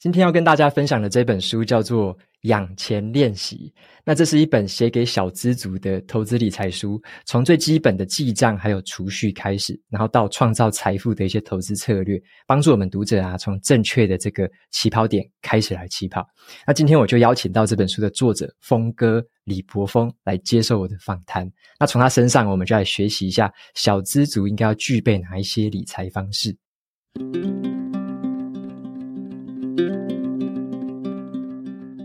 [0.00, 3.70] 今天要跟大家分享的这本书叫做养钱练习，
[4.02, 16.26] 那这是一本写给小资族的投资理财书，从最基本的记账还有储蓄开始，然后到创造财富的一些投资策略，帮助我们读者啊从正确的这个起跑点开始来起跑。
[16.66, 21.46] 那今天我就邀请到这本书的作者峰哥李博峰来接受我的访谈。
[21.78, 26.56] 那从他身上，我们就来学习一下小资族应该要具备哪一些理财方式。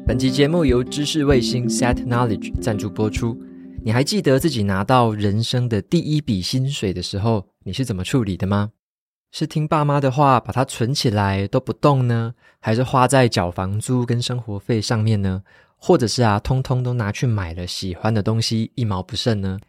[0.08, 3.36] 本集节目由知识卫星 Set Knowledge 赞助播出。
[3.82, 8.70] 你还记得自己拿到人生的第一笔薪水的时候，你是怎么处理的吗？
[9.32, 12.36] 是听爸妈的话把它存起来都不动呢？
[12.60, 15.42] 还是花在缴房租跟生活费上面呢？
[15.76, 19.60] 或者是啊，通通都拿去买了喜欢的东西，一毛不剩呢？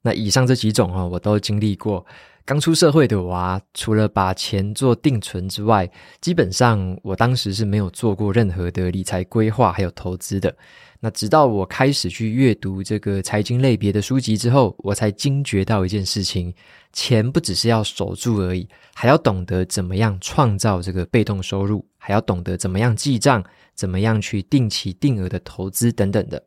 [0.00, 2.06] 那以上这几种哦，我都经历过。
[2.44, 5.88] 刚出社会的我啊，除了把钱做定存之外，
[6.20, 10.54] 基本上我当时是没有做过任何的理财规划还有投资的。
[10.98, 16.52] 那直到我开始去阅读这个财经类别的书籍之后，我才惊觉到一件事情：
[16.92, 23.42] 钱不只是要守住而已，还要懂得怎么样创造这个被动收入，还要懂得怎么样记账，
[23.74, 26.42] 怎么样去定期定额的投资等等的。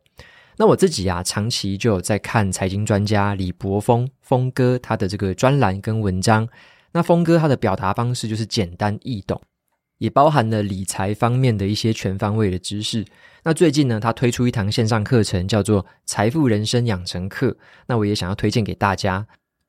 [0.58, 6.48] 那我自己啊，长期就有在看财经专家李博峰峰哥他的这个专栏跟文章。
[6.92, 9.40] 那峰哥他的表达方式就是简单易懂，
[9.98, 13.04] 也包含了理财方面的一些全方位的知识。
[13.42, 17.50] 那最近呢，他推出一堂线上课程，叫做《财富人生养成课》。
[17.86, 19.26] 那我也想要推荐给大家。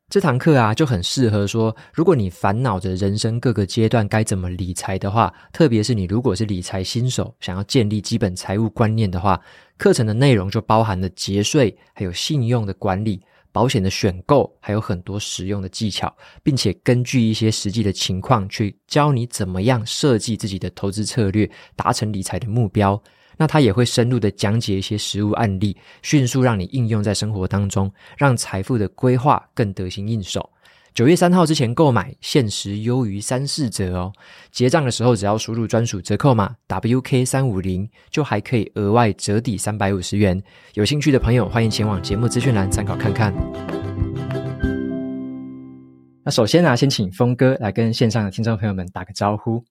[0.10, 9.38] 这堂课啊，就很适合说，如果你烦恼着人生各个阶段该怎么理财的话，特别是你如果是理财新手，想要建立基本财务观念的话，
[9.76, 23.04] 课程的内容就包含了节税，还有信用的管理、保险的选购，还有很多实用的技巧，并且根据一些实际的情况去教你怎么样设计自己的投资策略，达成理财的目标。
[23.38, 30.50] 那他也会深入的讲解一些实务案例，迅速让你应用在生活当中，让财富的规划更得心应手。
[30.94, 34.12] 九月三号之前购买，限时优于三四折哦。
[34.52, 40.42] 结账的时候只要输入专属折扣码 WK 三五零，就还可以额外折抵三百五十元。
[40.74, 43.32] 有兴趣的朋友欢迎前往节目资讯栏参考看看。
[46.24, 49.64] 那首先呢、先请峰哥来跟线上的听众朋友们打个招呼。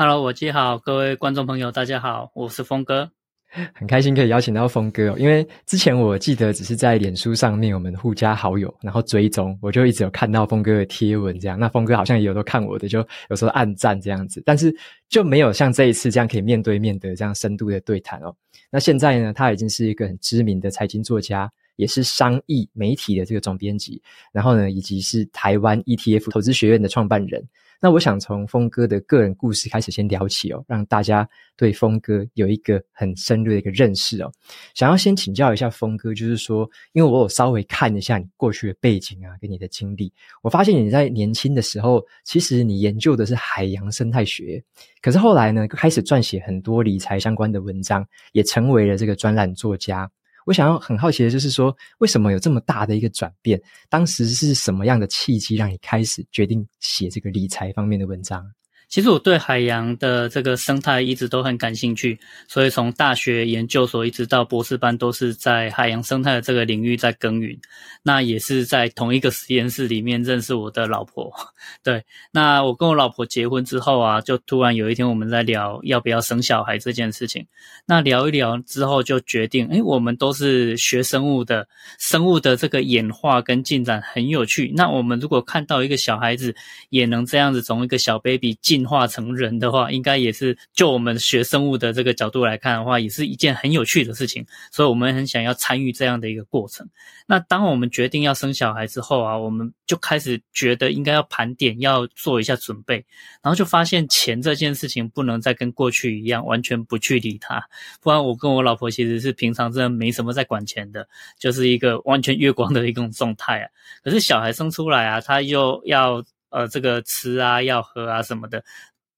[0.00, 3.10] Hello，我记好，各位观众朋友，大家好，我是峰哥，
[3.74, 5.16] 很开心可以邀请到峰哥哦。
[5.18, 11.58] 因为之前我记得只是在脸书上面我们互加好友，然后追踪，我就一直有看到峰哥的贴文这样。
[11.58, 14.72] 那峰哥好像也有都看我的，就有时候按赞这样子，但是
[15.08, 18.32] 就没有像这一次这样可以面对面的这样深度的对谈哦。
[18.70, 24.00] 那现在呢，他已经是一个很知名的财经作家，也是商议媒体的这个总编辑，
[24.30, 27.44] 然后呢，以及是台湾 ETF 投资学院的创办人。
[27.80, 34.32] 那我想从峰哥的个人故事开始先聊起哦，让大家对峰哥有一个很深入的一个认识哦。
[34.74, 40.12] 想要先请教一下峰哥，就是说，因为我有稍微看一下你过去的背景啊，跟你的经历，
[40.42, 44.62] 我发现你在年轻的时候，其实你研究的是海洋生态学，
[45.00, 50.10] 可是后来呢，开始撰写很多理财相关的文章，也成为了这个专栏作家。
[50.48, 53.60] 我想要很好奇的就是说，为什么有这么大的一个转变？
[53.90, 58.42] 当时是什么样的契机让你开始决定写这个理财方面的文章？
[58.88, 62.18] 其实我对海洋的这个生态一直都很感兴趣，
[62.48, 67.58] 所以从大学研究所一直到博士班都是在海洋生态的这个领域在耕耘。
[68.02, 71.30] 那也是在同一个实验室里面认识我的老婆。
[71.84, 77.46] 对，那我跟我老婆结婚之后啊，就突然有一天我们在聊要不要生小孩这件事情。
[77.84, 81.68] 那聊一聊之后就决定，诶，我们都是学生物的，
[81.98, 84.72] 生物的这个演化跟进展很有趣。
[84.74, 86.54] 那我们如果看到一个小孩子
[86.88, 94.46] 也能这样子从一个小 baby 进进化成人的话，应该也是就我们学生物的这个角度来看的话，也是一件很有趣的事情。
[94.70, 96.88] 所以，我们很想要参与这样的一个过程。
[97.26, 103.04] 那当我们决定要生小孩之后啊，我们就开始觉得应该要盘点，要做一下准备，
[103.42, 107.60] 然后就发现钱这件事情不能再跟过去一样完全不去理它，
[108.00, 113.68] 不然我跟我老婆其实是平常真的没什么在管钱的，就是一个完全月光的一种状态啊。
[114.04, 116.24] 可是小孩生出来啊，他又要。
[116.50, 118.64] 呃，这个吃啊，要喝啊什么的，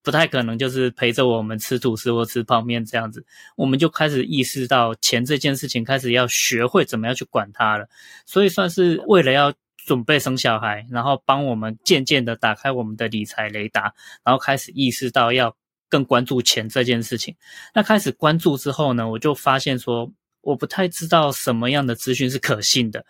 [0.02, 3.24] 不太可能就是陪着我们吃吐司或吃泡面这样子，
[3.56, 7.88] 我们就开始意识到钱这件事情，开始要学会怎么样去管它了。
[8.26, 9.52] 所以算是为了要
[9.86, 13.94] 准备生小孩，然后帮我们渐渐的打开我们的理财雷达，
[14.24, 15.56] 然后开始意识到要
[15.88, 17.36] 更关注钱这件事情。
[17.74, 20.12] 那开始关注之后呢，我就发现说，
[20.42, 23.04] 我不太知道什么样的资讯是可信的。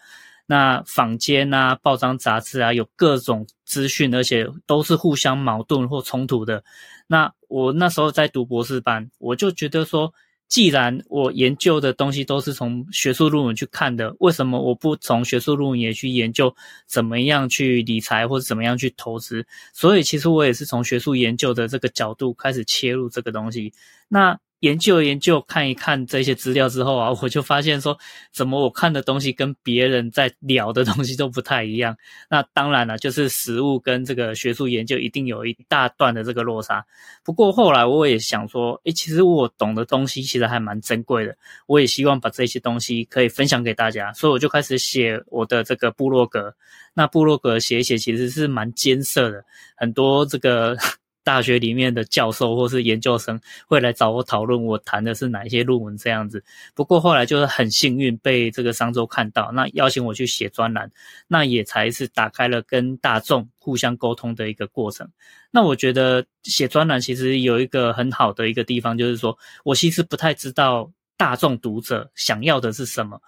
[0.50, 6.64] 那坊间啊、报章杂志啊，有各种资讯，而且都是互相矛盾或冲突的。
[7.06, 10.12] 那我那时候在读博士班，我就觉得说，
[10.48, 16.52] 既然我研究的东西都是从学术论文去看的，为什么我不从学术论文也去研究
[16.84, 19.46] 怎么样去理财或者怎么样去投资？
[19.72, 23.72] 所以其实我也是从学术研究的这个角度开始切入这个东西。
[24.08, 27.98] 那研究研究看一看这些资料之后啊， 我就发现说，
[28.32, 31.96] 怎么我看的东西跟别人在聊的东西都不太一样。
[32.30, 36.84] 那当然了，就是实物跟这个学术研究一定有一大段的这个落差。
[37.24, 41.36] 不过后来我也想说，诶，其实我懂的东西其实还蛮珍贵的，
[41.66, 46.54] 我也希望把这些东西可以分享给大家，所以我就开始写我的这个部落格。
[46.92, 49.42] 那部落格写一写其实是蛮艰涩的，
[49.76, 50.76] 很多这个。
[51.22, 56.42] 大学里面的教授或是研究生会来找我讨论我谈的是哪一些论文这样子。
[56.74, 60.90] 不过后来就是很幸运被这个商周看到，那邀请我去写专栏，
[61.28, 65.08] 那也才是打开了跟大众互相沟通的一个过程。
[65.50, 73.20] 那我觉得写专栏其实有一个很好的一个地方，就是说我其实不太知道大众读者想要的是什么。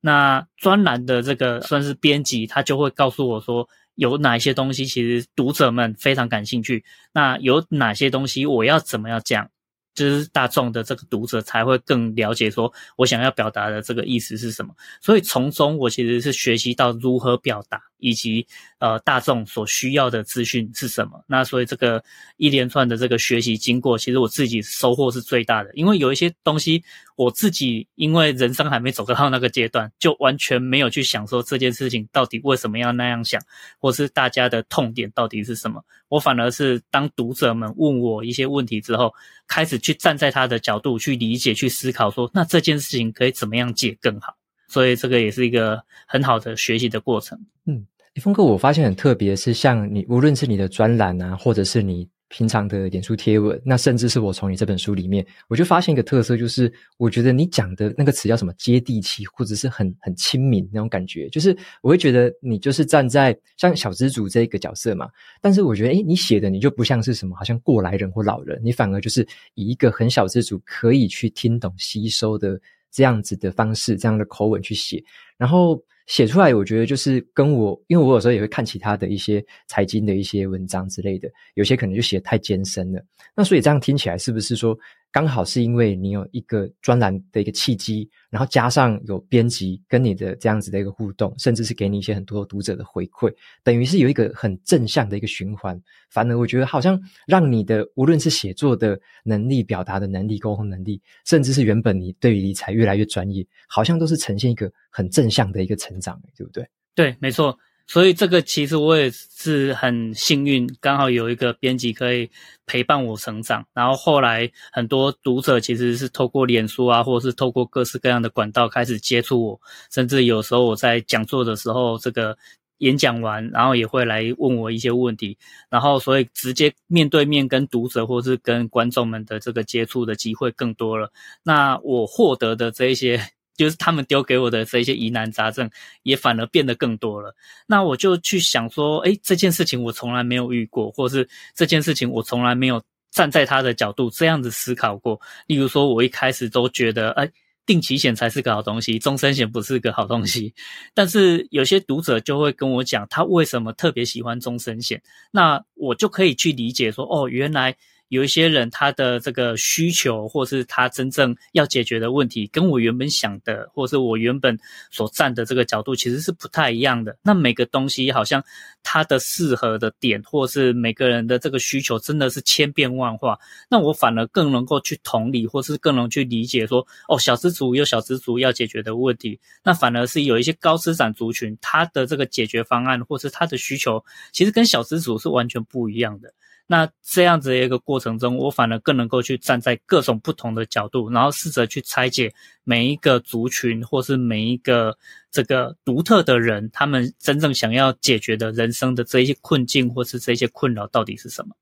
[0.00, 3.68] 那专栏的这个算是编辑，他就会告诉我说。
[4.00, 6.82] 有哪些东西其实读者们非常感兴趣？
[7.12, 9.46] 那有哪些东西我要怎么样讲？
[9.94, 14.74] 就是大众的这个读者才会更了解，说我想要表达的这个意思是什么。
[15.02, 18.46] 所以从中我其实是学习到如何表达，以及
[18.78, 21.24] 呃大众所需要的资讯是什么。
[21.26, 22.02] 那所以这个
[22.36, 25.70] 一连串的这个学习经过，其实我自己收获是最大的。
[25.74, 26.82] 因为有一些东西
[27.16, 33.40] 我自己因为人生还没走到那个阶段，就完全没有去想说这件事情到底为什么要那样想，
[33.78, 35.84] 或是大家的痛点到底是什么。
[36.08, 39.14] 我反而是当读者们问我一些问题之后，
[39.46, 44.34] 开始去站在他的角度去理解、去思考说，说那这件事情可以怎么样解更好。
[44.66, 47.38] 所以这个也是一个很好的学习的过程。
[47.66, 47.86] 嗯，
[48.18, 52.08] 峰哥，我发现很特别是，像你无论是你的专栏啊，或者是你。
[52.32, 61.50] 平常的脸书贴文，那甚至是我从你这本书里面，我就发现一个特色，就是我觉得你讲的那个词叫什么接地气，或者是很很亲民那种感觉，就是
[61.82, 65.08] 我会觉得你就是站在像小资族这个角色嘛，
[65.40, 72.60] 但是我觉得，诶，你写的你就不像是什么好像过来人或老人，你反而就是以一个很小资族可以去听懂吸收的
[72.92, 75.02] 这样子的方式，这样的口吻去写，
[75.36, 75.82] 然后。
[76.10, 83.00] 写出来，我觉得就是跟我，因为我有时候也会看其他的一些财经的一些文章之类的，有些可能就写得太艰深了。
[83.32, 84.76] 那所以这样听起来，是不是说
[85.12, 95.80] 刚好是因为你有一个专栏的一个契机，然后加上有编辑跟你的这样子的一个互动，甚至是给你一些很多读者的回馈，等于是有一个很正向的一个循环。
[96.10, 106.68] 反而我觉得好像让你的无论是写作的能力、表达的能力、沟通能力，甚至是原本你对于理财越来越专业，好像都是呈现一个很正向的一个成长，对不对？
[106.94, 107.58] 对，没错。
[107.86, 112.30] 所以这个其实我也是很幸运，刚好有一个编辑可以
[112.64, 113.66] 陪伴我成长。
[113.74, 119.60] 然后后来很多读者其实是透过脸书啊，或者是透过各式各样的管道开始接触我，
[119.90, 122.38] 甚至有时候我在讲座的时候，这个
[122.78, 125.36] 演讲完，然后也会来问我一些问题。
[125.68, 131.10] 然后所以直接面对面跟读者或是跟观众们的这个接触的机会更多了。
[131.42, 133.20] 那我获得的这一些。
[133.60, 135.68] 就是他们丢给我的这些疑难杂症，
[136.02, 137.34] 也反而变得更多了。
[137.66, 145.20] 那我就去想说，诶，这件事情我从来没有遇过，或是这件事情我从来没有站在他的角度这样子思考过。
[145.46, 147.30] 例如说，我一开始都觉得，诶，
[147.66, 150.54] 定期险才是个好东西，终身险不是个好东西。
[150.94, 157.76] 但是有些读者就会跟我讲，他为什么特别喜欢终身险，那我就可以去理解说，哦，原来。
[158.10, 164.58] 有一些人，他的这个需求，或是他真正要解决的问题，跟我原本想的，或是我原本
[164.90, 167.16] 所站的这个角度，其实是不太一样的。
[167.22, 168.42] 那每个东西好像
[168.82, 173.38] 它的适合的点，或是每个人的这个需求，真的是千变万化。
[173.68, 186.34] 那我反而更能够去同理，或是更能去理解说，哦，小资族有小资族要解决的问题，那反而是有一些高资产族群，他的这个解决方案，或是他的需求，其实跟小资族是完全不一样的。
[186.72, 194.96] 那这样子一个过程中，我反而更能够去站在各种不同的角度，然后试着去拆解每一个族群，或是每一个
[195.32, 201.56] 这个独特的人，他们真正想要解决的人生的这一些困境，或是这些困扰到底是什么？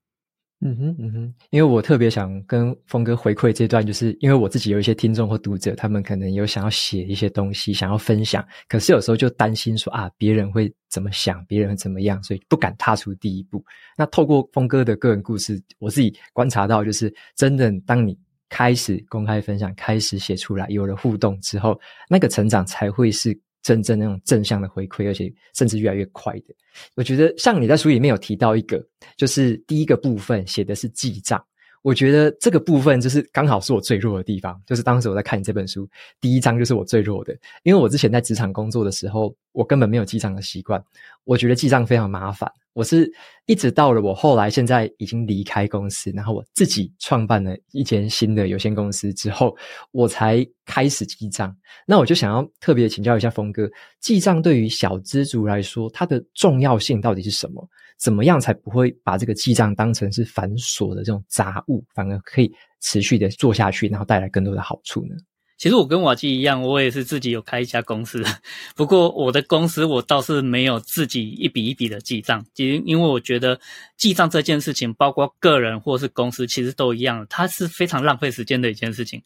[0.61, 13.63] 嗯哼嗯哼，因为我特别想跟峰哥回馈这段，就是因为我自己有一些听众或读者，他们可能有想要写一些东西，想要分享，可是有时候就担心说啊，别人会怎么想，别人会怎么样，所以不敢踏出第一步。
[13.97, 18.17] 那透过峰哥的个人故事，我自己观察到，就是真的当你
[18.49, 23.39] 开始公开分享，开始写出来，有了互动之后，那个成长才会是。
[23.61, 26.55] 真正那种正向的回馈，而且甚至越来越快的。
[26.95, 28.83] 我觉得像你在书里面有提到一个，
[29.17, 31.43] 就是第一个部分写的是记账。
[31.81, 34.61] 我觉得这个部分就是刚好是我最弱的地方。
[34.65, 35.87] 就是当时我在看你这本书，
[36.19, 37.33] 第一章就是我最弱的，
[37.63, 40.83] 因为我之前在职场工作的时候，我根本没有记账的习惯。
[41.23, 42.51] 我觉得记账非常麻烦。
[42.73, 43.11] 我是
[43.45, 49.55] 一直到了我后来现在已经离开公司，然后我自己创办了一间新的有限公司之后，
[49.91, 51.53] 我才开始记账。
[51.85, 53.69] 那我就想要特别请教一下峰哥，
[53.99, 57.67] 记账对于小资族来说，它的重要性到底是什么？
[57.99, 65.15] 怎么样才不会把这个记账当成是繁琐的这种杂物，反而可以持续的做下去，然后带来更多的好处呢？
[65.57, 68.23] 其实我跟瓦基一样，我也是自己有开一家公司，
[68.77, 73.59] 不过我的公司我倒是没有自己一笔一笔的记账，因因为我觉得
[73.97, 79.21] 记账这件事情，包括个人或是公司，其实都一样，它是非常浪费时间的一件事情。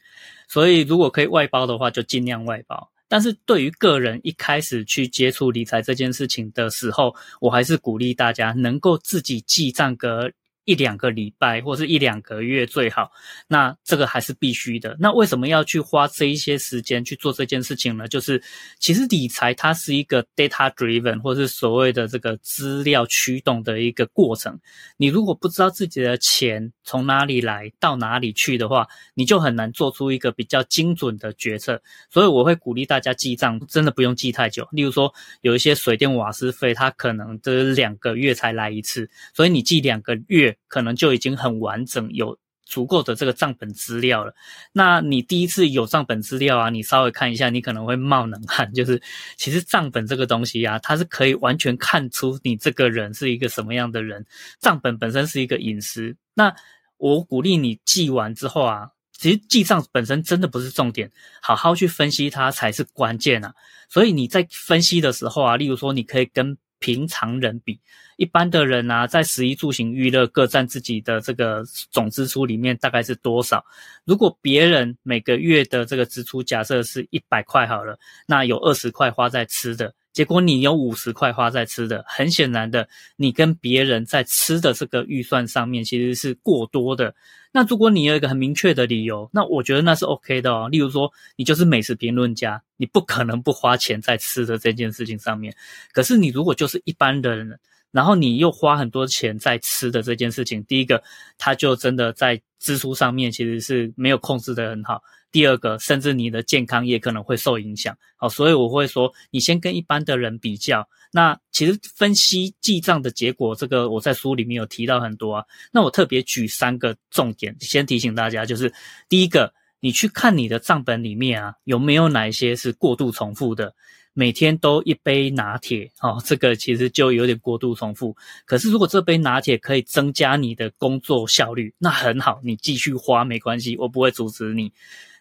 [0.47, 2.89] 所以如果可以外包的话，就尽量外包。
[3.13, 10.31] 但是对于个人一开始去接触理财这件事情的时候，我还是鼓励大家能够自己记账个。
[10.65, 13.11] 一两个礼拜或是一两个月最好，
[13.47, 14.95] 那这个还是必须的。
[14.99, 18.07] 那为什么要去花这一些时间去做这件事情呢？
[18.07, 18.41] 就是
[18.79, 24.57] 其实理财它是一个 data driven 或是所谓的这个资料驱动的一个过程。
[24.95, 31.81] 你如果不知道自己的钱从哪里来到哪里去的话，你就很难做出一个比较精准的决策。
[32.09, 34.65] 所以我会鼓励大家记账，真的不用记太久。
[34.71, 40.52] 例如说有一些水电瓦斯费，它可能这两个月才来一次，所以你记两个月。
[40.67, 44.33] 可能就已经很完整，有足够的这个账本资料了。
[44.71, 48.71] 那你第一次有账本资料啊，你稍微看一下，你可能会冒冷汗。
[48.73, 49.01] 就是
[49.35, 54.25] 其实账本这个东西啊，它是可以完全看出你这个人是一个什么样的人。
[54.59, 56.15] 账本本身是一个隐私。
[56.33, 56.55] 那
[56.97, 63.53] 我鼓励你记完之后啊，其实记账本身真的不是重点，好好去分析它才是关键啊。
[63.89, 67.79] 所以你在分析的时候啊，例如说你可以跟平常人比，
[68.17, 73.63] 一般的人啊，在食衣住行娱乐各占自己的这个总支出里面大概是多少？
[74.03, 77.97] 如果别人每个月的这个支出假设是一百块好了，
[78.27, 79.93] 那有二十块花在吃的。
[80.11, 82.85] 结果你有五十块花在吃的，很显然的，
[83.15, 87.15] 你跟别人在吃的这个预算上面其实是过多的。
[87.53, 90.67] 那如果你有一个很明确的理由，那我觉得那是 OK 的哦。
[90.69, 95.55] 例如说，你就是美食评论家，你不可能不花钱在吃的这件事情上面。
[95.91, 97.59] 可是你如果就是一般的人，
[97.91, 101.01] 然后你又花很多钱在吃的这件事情，第一个，
[101.37, 104.99] 他就真的在支出上面其实是没有控制的很好。
[105.33, 107.97] 第二个，甚至你的健康也可能会受影响。
[108.15, 110.87] 好，所以我会说，你先跟一般的人比较。
[111.11, 115.43] 那其实分析记账的结果，这个我在书里面有提到很多啊。
[115.71, 118.71] 那我特别举三个重点，先提醒大家，就是
[119.09, 123.73] 第一个，你去看你的账本里面啊，有没有哪一些是过度重复的？
[124.15, 128.15] 每天都一杯拿铁，哦，这个其实就有点过度重复。
[128.45, 134.71] 可是如果这杯拿铁可以增加你的工作效率，那很好，你继续花没关系，我不会阻止你。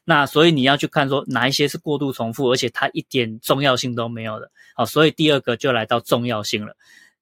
[0.04, 4.50] 那所以你要去看说哪一些是过度重复，而且它一点重要性都没有的。
[4.74, 6.76] 好，所以第二个就来到重要性了。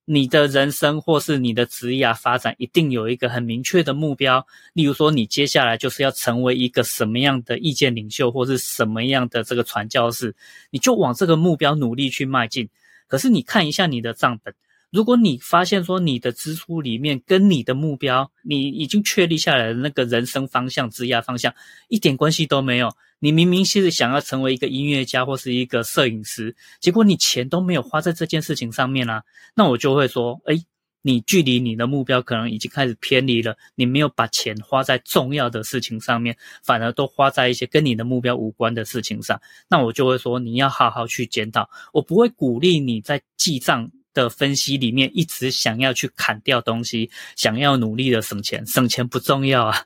[0.06, 10.34] 你的人生或是你的职业啊发展一定有一个很明确的目标，例如说你接下来就是要成为一个什么样的意见领袖，或是什么样的这个传教士，
[10.70, 12.68] 你就往这个目标努力去迈进。
[13.06, 14.54] 可是你看一下你的账本。
[14.90, 21.54] 如果你发现说你的支出里面跟你的目标，你已经确立下来的那个人生方向、职业方向
[21.88, 29.22] 一点关系都没有，你明明是想要成为一个音乐家或是一个摄影师，结果你钱都没有花在这件事情上面啦，
[29.54, 30.64] 那我就会说，诶，
[31.02, 49.84] 你距离你的目标可能已经开始偏离了，你没有把钱花在重要的事情上面，反而都花在一些跟你的目标无关的事情上，那我就会说你要好好去检讨，我不会鼓励你在记账的分析里面一直想要去砍掉东西，想要努力的省钱，省钱不重要啊，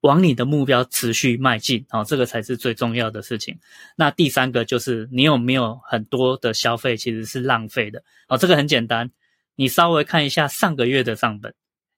[0.00, 3.58] 往你的目标持续迈进，哦，这个才是最重要的事情。
[3.96, 9.10] 那第三个就是你有没有很多的消费其实是浪费的，哦，这个很简单，
[9.56, 11.52] 你稍微看一下上个月的账本，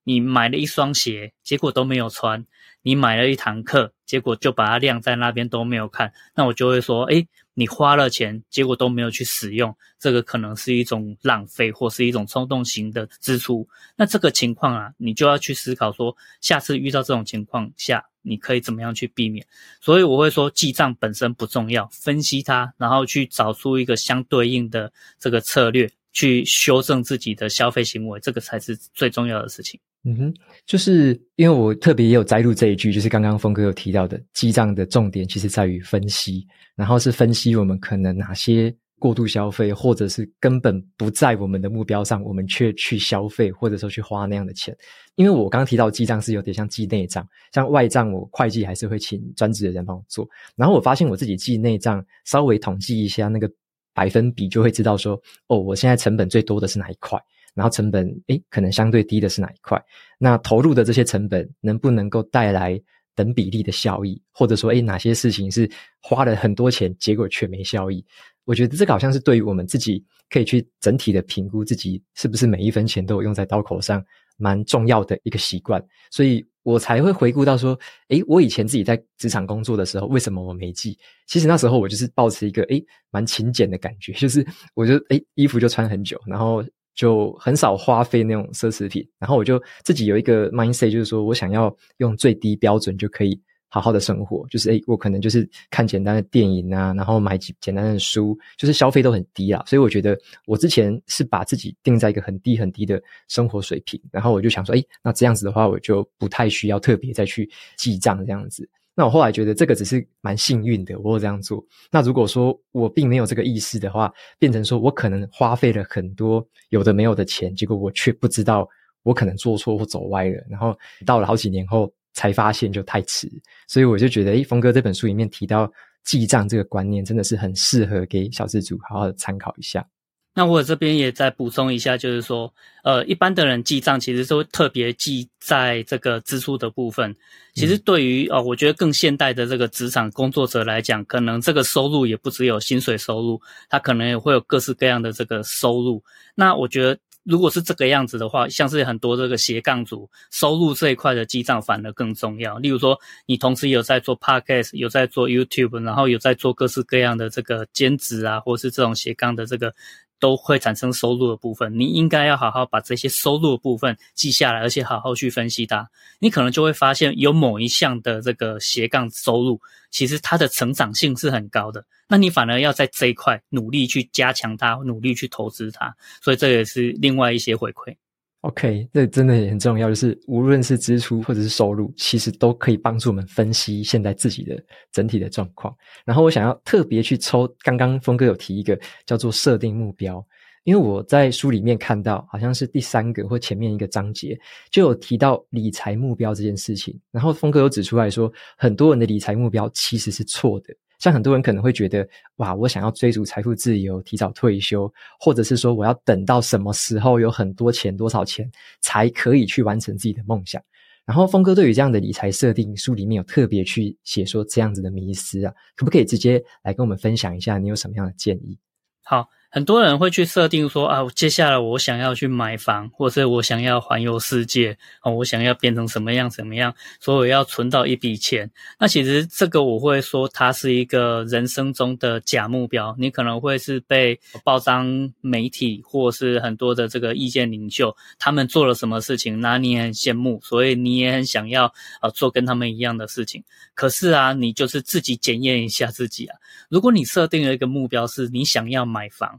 [0.09, 2.43] 你买了一双鞋，结果都没有穿；
[2.81, 13.69] 你买了一堂课，结果就把它晾在那边都没有看，那我就会说，诶，你花了钱，结果都没有去使用，这个可能是一种浪费，或是一种冲动型的支出。
[13.97, 19.47] 那这个情况啊，你就要去思考说，下次遇到这种情况下，你可以怎么样去避免。
[19.79, 25.91] 所以我会说，记账本身不重要，分析它，然后去找出一个相对应的这个策略。
[26.11, 29.79] 去修正自己的消费行为，这个才是最重要的事情。
[30.09, 30.35] 嗯哼，
[30.65, 44.75] 就是因为我特别也有摘录这一句，就是刚刚峰哥有提到的，记账的重点其实在于分析，然后是分析我们可能哪些过度消费，或者是根本不在我们的目标上，我们却去消费，或者说去花那样的钱。
[45.17, 53.51] 因为我刚刚提到记账是有点像记内账，像外账我会计还是会请专职的人帮我做，然后我发现我自己记内账，稍微统计一下那个。
[53.95, 57.19] 百分比就会知道说，哦，我现在成本最多的是哪一块，
[57.55, 59.83] 然后成本诶可能相对低的是哪一块，
[60.19, 62.81] 那投入的这些成本能不能够带来
[63.15, 68.05] 等比例的效益，或者说诶哪些事情是花了很多钱，结果却没效益？
[68.45, 74.03] 我觉得这个好像是对于我们自己可以去整体的评估自己是不是每一分钱都有用在刀口上，
[74.37, 76.47] 蛮重要的一个习惯，所以。
[76.65, 77.79] 我才会回顾到说，
[78.09, 80.99] 诶，我以前自己在职场工作的时候，为什么我没记？
[81.27, 86.63] 其实那时候我就是抱持一个诶，蛮勤俭的感觉，就是我就诶，衣服就穿很久，然后
[86.99, 93.41] 就很少花费那种奢侈品，然后我就自己有一个 mindset，就是说我想要用最低标准就可以。
[93.71, 99.63] 好好的生活，就是诶，我可能就是看简单的电影啊，然后买几简单的书，就是消费都很低啦。
[99.67, 108.67] 所以我觉得我之前是把自己定在一个很低很低的生活水平，然后我就想说，诶，那这样子的话，我就不太需要特别再去记账这样子。
[108.99, 111.65] 那我后来觉得这个只是蛮幸运的，我有这样做。
[111.89, 118.69] 那如果说我并没有这个意识的话，变成说我可能花费了很多有的没有的钱，结果我却不知道
[119.05, 120.77] 我可能做错或走歪了，然后
[121.07, 121.89] 到了好几年后。
[122.15, 123.31] 才发现就太迟，
[123.69, 125.71] 所以我就觉得，诶，峰哥这本书里面提到
[126.03, 129.87] 记账这个观念，真的是很适合给小资族好好的参考一下。
[130.35, 132.53] 那我这边也再补充一下，就是说，
[132.85, 137.15] 呃，一般的人记账其实都特别记在这个支出的部分。
[137.55, 146.03] 其实对于哦，我觉得更现代的这个职场工作者来讲，可能这个收入也不只有薪水收入，他可能也会有各式各样的这个收入。
[146.35, 146.99] 那我觉得。
[147.25, 152.57] 如果是这个样子的话，像是很多这个斜杠族收入这一块的记账反而更重要。
[152.57, 159.75] 例如说，你同时有在做 Podcast，有在做 YouTube，然后有在做各式各样的这个兼职啊，或是这种斜杠的这个。
[160.21, 165.89] 都会产生收入的部分，你应该要好好把这些收入的部分记下来，而且好好去分析它。
[166.19, 171.85] 你可能就会发现，有某一项的这个斜杠收入，其实它的成长性是很高的。
[172.09, 175.95] 那你反而要在这一块努力去加强它，努力去投资它。
[176.23, 177.95] 所以这也是另外一些回馈。
[178.43, 184.57] OK，这真的也很重要，就是无论是支出或者是收入，其实都可以帮助我们分析现在自己的
[184.93, 185.77] 整体的状况。
[186.05, 190.25] 然后我想要特别去抽，刚刚峰哥有提一个叫做设定目标，
[190.63, 194.39] 因为我在书里面看到，好像是第三个或前面一个章节
[194.71, 196.97] 就有提到理财目标这件事情。
[197.11, 200.73] 然后峰哥有指出来说，很多人的理财目标其实是错的。
[200.99, 202.07] 像很多人可能会觉得，
[202.37, 210.63] 哇，我想要追逐财富自由，提早退休，或者是说我要等到什么时候有很多钱，多少钱才可以去完成自己的梦想。
[211.05, 218.59] 然后峰哥对于这样的理财设定，书里面有特别去写说这样子的迷思啊，可不可以直接来跟我们分享一下，你有什么样的建议？
[219.03, 219.27] 好。
[219.51, 228.51] 很多人会去设定说啊，接下来我想要去买房，或者我想要环游世界，哦，我想要变成什么样什么样，所以我要存到一笔钱。
[228.79, 232.95] 那其实这个我会说，它是一个人生中的假目标。
[232.99, 243.43] 你可能会是被报章媒体，或是很多的这个意见领袖，他们做了什么事情，那你也很羡慕，所以你也很想要啊做跟他们一样的事情。
[243.75, 246.37] 可是啊，你就是自己检验一下自己啊。
[246.69, 249.38] 如果你设定了一个目标，是你想要买房。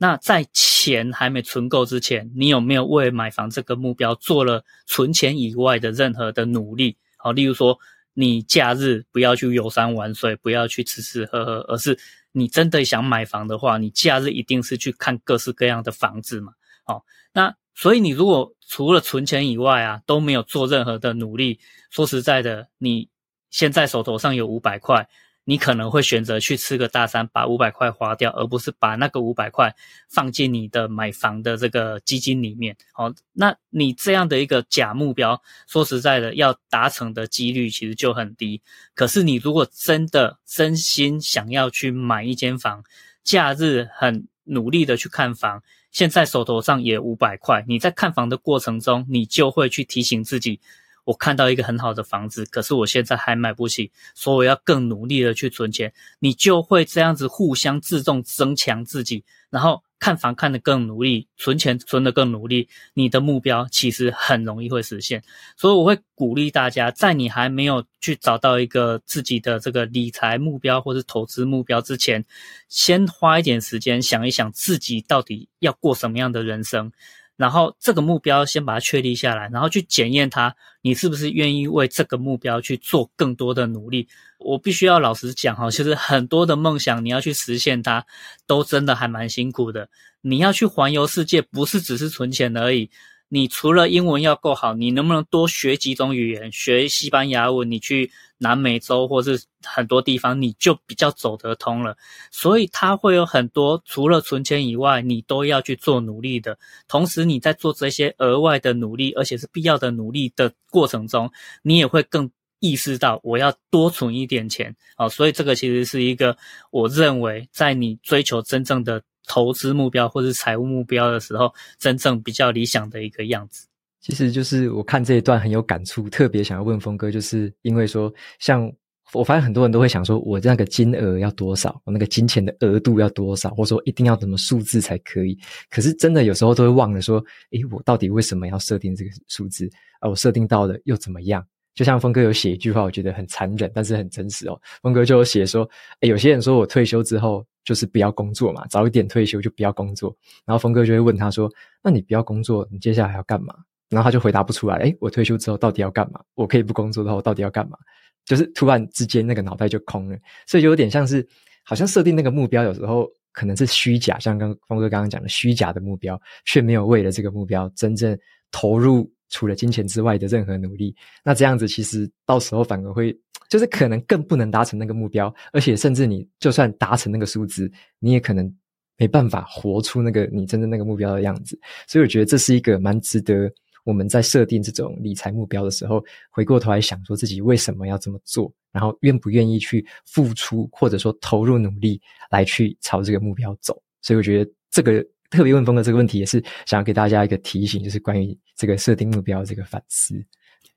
[0.00, 6.96] 那在钱还没存够之前，你有没有为买房这个目标做了存钱以外的任何的努力？
[7.16, 7.76] 好，例如说，
[8.14, 11.98] 你假日不要去游山玩水，不要去吃吃喝喝，而是
[12.30, 16.52] 你真的想买房的话，你假日一定是去看各式各样的房子嘛。
[16.84, 21.58] 好，那所以你如果除了存钱以外啊，都没有做任何的努力，
[21.90, 23.08] 说实在的，你
[23.50, 25.08] 现在手头上有五百块。
[25.48, 29.74] 你可能会选择去吃个大餐，把五百块花掉，而不是把那个五百块
[30.06, 32.76] 放进你的买房的这个基金里面。
[32.92, 38.60] 好，那你这样的一个假目标，说实在的，要达成的几率其实就很低。
[38.94, 42.84] 可是你如果真的真心想要去买一间房，
[43.24, 45.62] 假日很努力的去看房。
[45.90, 50.60] 现在手头上也五百块，你在看房的过程中，你就会去提醒自己。
[51.08, 55.90] 我看到一个很好的房子，可是我现在还买不起，所以我要更努力的去存钱。
[56.18, 65.22] 你就会这样子互相自动增强自己，然后看房看得更努力，存钱存得更努力，你的目标其实很容易会实现。
[65.56, 72.22] 所以我会鼓励大家，在你还没有去找到一个自己的这个理财目标或是投资目标之前，
[72.68, 76.92] 先花一点时间想一想自己到底要过什么样的人生。
[77.38, 84.08] 然后这个目标先把它确立下来，然后去检验它，你是不是愿意为这个目标去做更多的努力？
[84.38, 88.04] 我必须要老实讲哈，其实很多的梦想你要去实现它，
[88.46, 89.88] 都真的还蛮辛苦的。
[90.20, 92.90] 你要去环游世界，不是只是存钱而已。
[93.28, 96.50] 你除了英文要够好，你能不能多学几种语言？
[96.50, 101.96] 学西班牙文，你去南美洲或是很多地方，你就比较走得通了。
[102.30, 106.58] 所以它会有很多除了存钱以外，你都要去做努力的。
[106.88, 111.30] 同时你在做这些额外的努力，而且是必要的努力的过程中，
[111.62, 114.74] 你也会更意识到我要多存一点钱。
[114.96, 116.36] 好，所以这个其实是一个
[116.70, 119.02] 我认为在你追求真正的。
[119.28, 123.66] 投资目标或是财务目标的时候，真正比较理想的一个样子，
[124.00, 128.68] 其实就是我看这一段很有感触，特别想要问峰哥，就是因为说，像
[129.12, 135.38] 我发现很多人都会想说，我那个金额要多少，我那个金钱的额度要多少，或者说一定要什么数字才可以。
[135.70, 139.68] 可是真的有时候都会忘了说，诶，我到底为什么要设定这个数字？
[140.00, 141.44] 啊，我设定到了又怎么样？
[141.78, 144.60] 就像峰哥有写一句话，我觉得很残忍，但是很真实哦。
[144.82, 145.68] 峰哥就有写说，
[146.00, 147.46] 诶，有些人说我退休之后。
[147.64, 150.16] 就是不要工作嘛，早一点退休就不要工作。
[150.46, 151.52] 然后峰哥就会问他说
[151.84, 153.54] ：“那你不要工作，你接下来还要干嘛？”
[153.90, 154.76] 然后他就回答不出来。
[154.76, 156.18] 诶，我退休之后到底要干嘛？
[156.34, 157.76] 我可以不工作的话，到底要干嘛？
[158.24, 161.28] 就是突然之间那个脑袋就空了，所以就有点像是
[161.62, 168.18] 好像设定那个目标，有时候可能是虚假，像刚峰哥刚刚讲的虚假的目标，却没有为了这个目标真正
[168.50, 170.94] 投入除了金钱之外的任何努力。
[171.24, 173.16] 那这样子其实到时候反而会。
[173.48, 178.54] 就是可能更不能达成那个目标，而且甚至你就算达成那个数字，你也可能
[178.98, 181.58] 没办法活出那个你真正那个目标的样子。
[181.86, 183.50] 所以我觉得这是一个蛮值得
[183.84, 191.98] 我们在设定这种理财目标的时候，回过头来想说自己为什么要这么做，然后愿不愿意去付出或者说投入努力
[192.30, 193.82] 来去朝这个目标走。
[194.02, 200.14] 所以我觉得这个特别问峰的这个问题，也是想要给大家一个提醒，就是关于这个设定目标这个反思。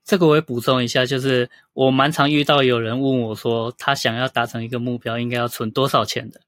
[0.04, 6.40] 这个我也补充一下，就是我蛮常遇到有人问我说，他想要达成一个目标，应该要存多少钱的？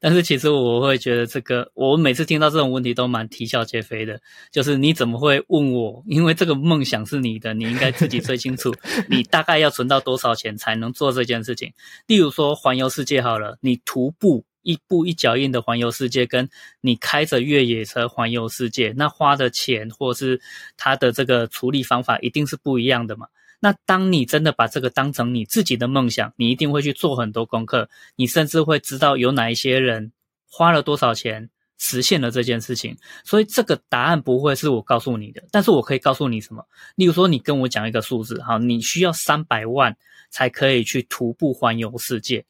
[0.00, 4.20] 但是其实我会觉得，这个我每次听到这种问题都蛮啼笑皆非的。
[4.50, 6.02] 就是你怎么会问我？
[6.06, 8.74] 因为这个梦想是你的，你应该自己最清楚，
[9.08, 11.72] 你大概要存到多少钱才能做这件事情？
[12.06, 14.44] 例如说环游世界好了，你徒步。
[14.64, 16.48] 一步一脚印的环游世界，跟
[16.80, 20.40] 你开着越野车环游世界，那花的钱或是
[20.76, 23.28] 它的这个处理方法一定是不一样的嘛。
[23.60, 30.12] 那当你真的把这个当成你自己的梦想，你一定会去做很多功课，你甚至会知道有哪一些人
[30.50, 31.48] 花了多少钱
[31.78, 32.94] 实现了这件事情。
[33.24, 36.62] 所以这个答案不会是我告诉你的，但是我可以告诉你什么？
[36.96, 39.96] 例如说，你跟我讲一个数字，好，你需要三百万
[40.28, 42.44] 才可以去徒步环游世界。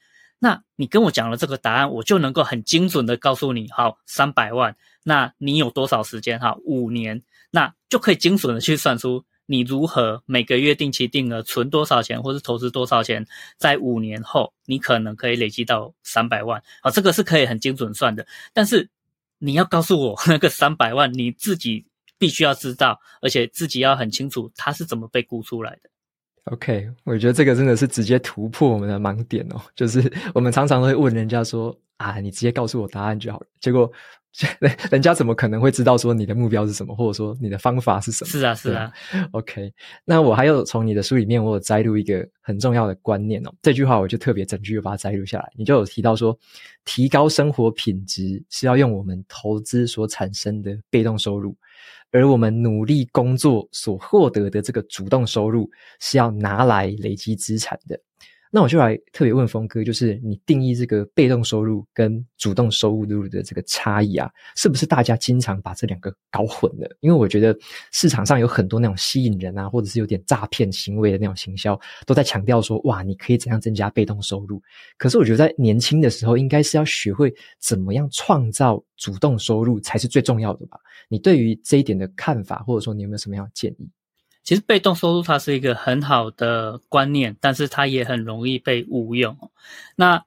[0.44, 6.38] 那你跟我讲了这个答案，我就能够很精准的告诉你，好，三百万，那你有多少时间？
[6.38, 13.26] 哈，五年，那就可以精准的去算出你如何每个月定期定额存多少钱，或是投资多少钱，
[13.57, 18.26] 在五年后你可能可以累积到三百万，好，这个是可以很精准算的。
[18.52, 18.90] 但是
[19.38, 21.87] 你要告诉我那个三百万，你自己
[22.18, 25.88] 必须要知道，而且自己要很清楚它是怎么被估出来的。
[26.52, 29.61] OK，我觉得这个真的是直接突破我们的盲点哦。
[29.74, 33.90] 就是我们常常会问人家说：“啊，你直接告诉我答案就好了。”结果，
[34.90, 38.28] 人家怎么可能会知道说你的目标是什么，或者说你的方法是什么？
[38.28, 38.92] 是啊，是啊。
[39.30, 39.72] OK，
[40.04, 43.54] 那我还有从你的书里面，我有摘录一个很重要的观念哦。
[43.62, 45.52] 这句话我就特别整句又把它摘录下来。
[45.54, 46.36] 你就有提到说，
[46.84, 51.56] 提高生活品质是要用我们投资所产生的被动收入。
[52.10, 55.68] 而我们努力工作所获得的这个主动收入，
[56.00, 57.98] 是要拿来累积资产的。
[58.54, 66.88] 那我就来特别问峰哥，就是你定义这个被动收入跟主动收入的这个差异啊，是不是大家经常把这两个搞混了？
[67.00, 67.58] 因为我觉得
[67.90, 74.62] 市场上有很多那种吸引人啊，或者是有点诈骗行为的那种行销，都在强调说，哇，你可以怎样增加被动收入。
[74.96, 80.78] 可是我觉得在年轻的时候，应该是要学会怎么样创造主动收入才是最重要的吧？
[81.08, 83.90] 你对于这一点的看法，或者说你有没有什么样的建议？
[84.44, 89.37] 其实被动收入它是一个很好的观念，但是它也很容易被误用。
[89.96, 90.22] 那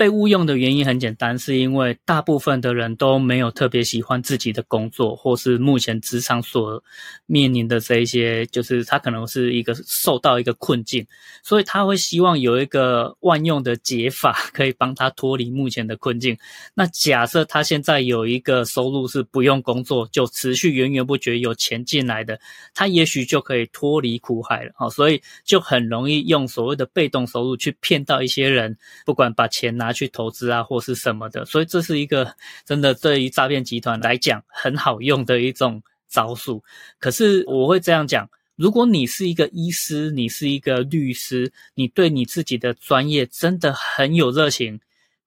[0.00, 6.82] 被误用的原因很简单，是因为大部分的人都没有特别喜欢自己的工作，或是目前职场所
[7.26, 11.06] 面临的这一些，就是他可能是一个受到一个困境，
[11.42, 16.34] 所以他会希望有一个万用的解法，可以帮他脱离目前的困境。
[16.72, 22.40] 那假设他现在有一个收入是不用工作就持续源源不绝有钱进来的，
[22.72, 24.72] 他也许就可以脱离苦海了。
[24.74, 29.89] 好，所以就很容易用所谓的被动收入去骗到一些人，不管把钱拿。
[29.92, 36.62] 去投资啊，或是什么的，所以这是一个 真的对于诈骗集团来讲很好用的一种招数。
[36.98, 44.80] 可是我会这样讲：如果你是一个医师，你是一个律师，你对你自己的专业真的很有热情，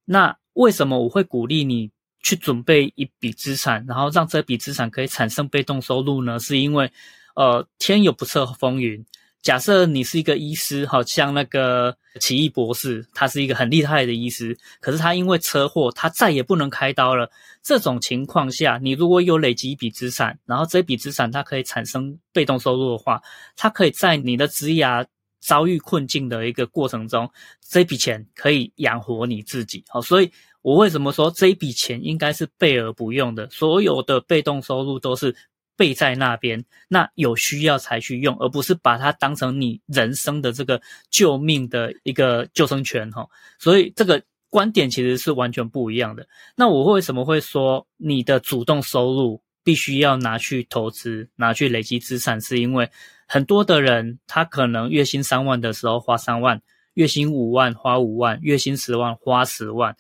[0.05, 1.89] 那为什么我会鼓励你
[2.21, 6.39] 去准备一笔资产，然后让这笔资产可以产生被动收入呢？
[6.39, 6.91] 是因为，
[7.35, 9.05] 呃，天有不测风云。
[9.43, 17.29] 假设你是一个医师，好像那个奇异博士，他是一个很厉害的医师，可是他因为车祸，他再也不能开刀了。
[17.61, 23.21] 这种情况下，你如果有累积一笔资产，然后这笔资产它可以产生被动收入的话，
[23.57, 25.05] 它可以在你的职涯
[25.41, 27.29] 遭遇困境的一个过程中，
[27.59, 29.83] 这笔钱可以养活你自己。
[29.89, 33.49] 好，所以我为什么说这笔钱应该是备而不用的？
[33.49, 35.35] 所有的被动收入都是。
[35.75, 43.27] 备在那边，那有需要才去用，而不是把它当成你人生的这个救命的一个救生圈哈。
[43.57, 46.27] 所以这个观点其实是完全不一样的。
[46.55, 52.39] 那我为什么会说你的主动收入必须要拿去投资，拿去累积资产？
[52.39, 52.89] 是因为
[53.27, 56.61] 很多的人他可能月薪三万的时候花三万，
[56.93, 59.95] 月薪五万花五万，月薪十万花十万，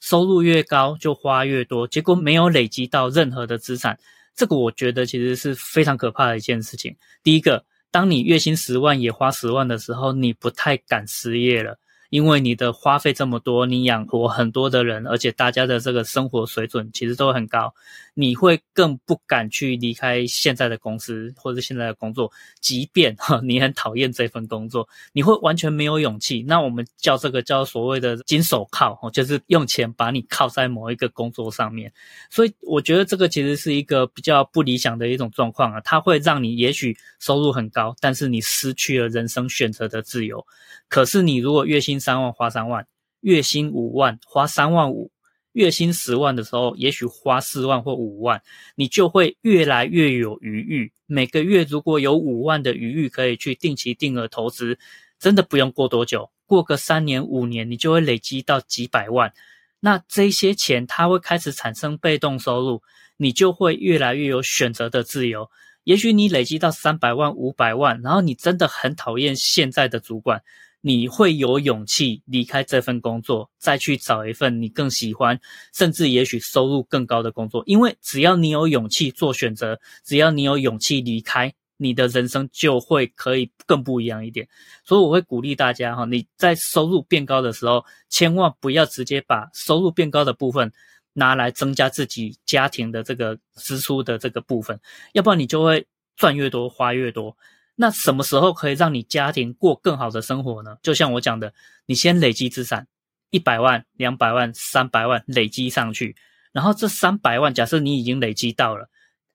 [0.00, 3.98] 收入越高就花越多，结果没有累积到任何的资产。
[4.34, 6.96] 这个我觉得其实是非常可怕的一件事情。
[7.22, 11.78] 第一个，当你月薪十万也花十万的时候，你不太敢失业了。
[12.12, 17.72] 因为你的花费这么多，你养活很多的人，而且大家的这个生活水准其实都很高，
[18.12, 26.44] 你会更不敢去离开现在的公司或者现在的工作，即便哈你很讨厌这份工作，你会完全没有勇气。
[26.46, 31.90] 那我们叫这个叫所谓的金手铐，就是用钱把你铐在某一个工作上面。
[32.28, 40.46] 所以我觉得这个其实是一个比较不理想的一种状况啊，它会让你也许收入很高，但是你失去了人生选择的自由。
[40.92, 42.86] 可是你如果月薪三万花三万，
[43.20, 45.10] 月薪五万花三万五，
[45.52, 48.42] 月薪十万的时候，也许花四万或五万，
[48.74, 50.92] 你就会越来越有余裕。
[51.06, 54.78] 每个月如果有五万的余裕可以去定期定额投资，
[55.18, 59.32] 真的不用过多久，过个三年五年，你就会累积到几百万。
[59.80, 62.82] 那这些钱它会开始产生被动收入，
[63.16, 65.48] 你就会越来越有选择的自由。
[65.84, 70.42] 也许你累积到三百万、五百万，然后你真的很讨厌现在的主管。
[70.84, 75.40] 你会有勇气离开这份工作，再去找一份你更喜欢，
[75.72, 77.62] 甚至也许收入更高的工作。
[77.66, 84.46] 因为只要你有勇气做选择，只要你有勇气离开，你的人生就会可以更不一样一点。
[84.84, 90.72] 所以我会鼓励大家哈，你在收入变高的时候，千万不要直接把收入变高的部分
[91.12, 94.80] 拿来增加自己家庭的这个支出的这个部分，
[95.12, 97.36] 要不然你就会赚越多花越多。
[97.74, 100.76] 那什么时候可以让你家庭过更好的生活呢？
[100.82, 101.52] 就像我讲的，
[101.86, 102.86] 你先累积资产，
[103.30, 106.14] 一百万、两百万、三百万累积上去，
[106.52, 108.90] 然后这三百万，假设你已经累积到了，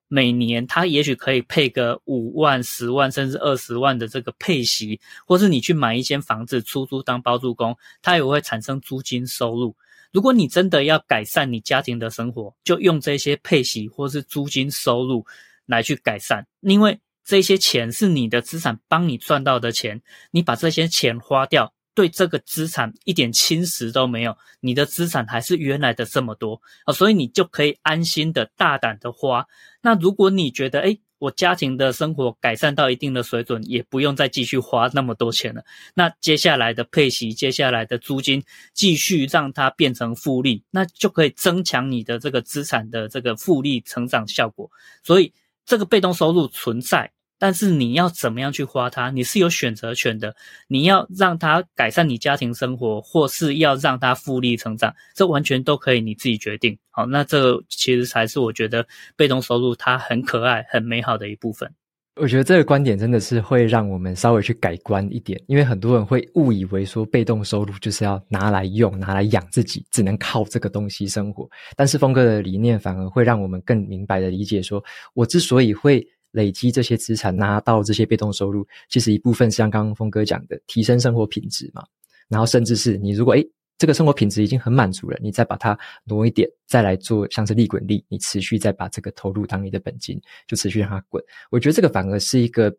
[0.08, 9.76] 每年它也许可以配个五万、十万，甚至二十万的这个配息，或是你去买一间房子出租当包租公，它也会产生租金收入。
[10.14, 15.26] 如果你真的要改善你家庭的生活，就用这些配息或是租金收入
[15.66, 17.00] 来去改善，因为。
[17.28, 29.46] 这些钱是你的资产帮你赚到的钱，你把这些钱花掉，对这个资产一点侵蚀都没有，你的资产还是原来的这么多啊，所以你就可以安心的大胆的花。
[29.82, 38.42] 那如果你觉得，诶，我家庭的生活改善到一定的水准，也不用再继续花那么多钱了，那接下来的配息，接下来的租金，
[38.74, 44.72] 继续让它变成复利，那就可以增强你的这个资产的这个复利成长效果。
[45.04, 45.34] 所以
[45.66, 47.12] 这个被动收入存在。
[47.40, 49.10] 但是你要怎么样去花它？
[49.12, 50.36] 你是有选择权的。
[50.68, 56.78] 你要让它改善你家庭生活，或是要让它复利成长，这完全都可以你自己决定。
[56.90, 61.72] 好，那这个其实才是我觉得被动收入它很可爱、很美好的一部分。
[62.20, 71.48] 我觉得这个观点真的是会让我们稍微去改观一点，因为很多人会误以为说被动收入就是要拿来用、拿来养自己，只能靠这个东西生活。
[71.76, 76.04] 但是峰哥的理念反而会让我们更明白的理解说，说我之所以会。
[76.32, 81.84] 累积这些资产，拿到这些被动收入，其实一部分像刚刚峰哥讲的，提升生活品质嘛。
[82.28, 91.24] 然后甚至是你如果诶这个生活品质已经很满足了，你再把它挪一点，再来做像是利滚利，你持续再把这个投入当你的本金，就持续让它滚。
[91.52, 92.76] 我觉得这个反而是一个。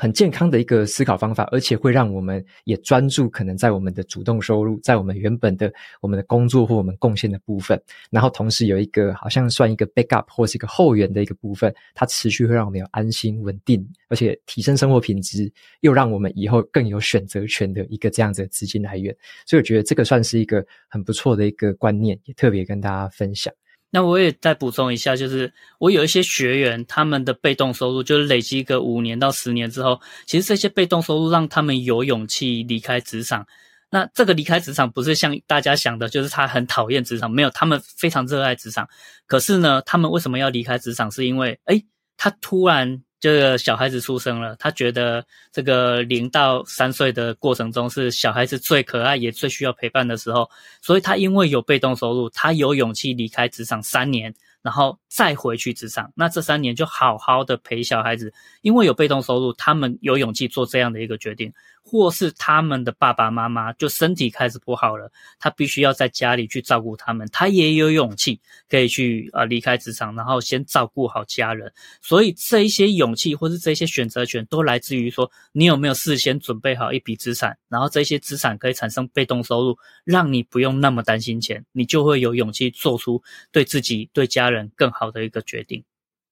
[0.00, 19.12] 很健康的一个思考方法，而且会让我们也专注可能在我们的主动收入，在我们原本的我们的工作或我们贡献的部分，然后同时有一个好像算一个 backup 或是一个后援的一个部分，它持续会让我们有安心稳定，而且提升生活品质，又让我们以后更有选择权的一个这样子的资金来源。
[19.46, 23.52] 所以我觉得这个算是一个很不错的一个观念，也特别跟大家分享。
[23.90, 33.46] 那我也再补充一下，就是我有一些学员，他们的被动收入就是累积个五年到十年之后，其实这些被动收入让他们有勇气离开职场。
[33.90, 38.88] 那这个离开职场不是像大家想的，就是他很讨厌职场，没有，他们非常热爱职场。
[39.26, 41.10] 可是呢，他们为什么要离开职场？
[41.10, 41.84] 是因为，诶，
[42.16, 43.02] 他突然。
[43.20, 50.48] 这个小孩子出生了，他觉得这个零到三岁的过程中是小孩子最可爱也最需要陪伴的时候，
[50.80, 56.12] 所以他因为有被动收入，他有勇气离开职场三年，然后再回去职场。
[56.14, 61.52] 那这三年就好好的陪小孩子，因为有被动收入，他们有勇气做这样的一个决定。
[61.90, 71.72] 或是他们的爸爸妈妈就身体开始不好了，他必须要在家里去照顾他们，他也有勇气可以去呃离开职场，然后先照顾好家人。
[72.02, 85.82] 所以这一些勇气或是这些选择权都来自于说，你有没有事先准备好一笔资产，然后这些资产可以产生被动收入，让你不用那么担心钱，你就会有勇气做出对自己对家人更好的一个决定。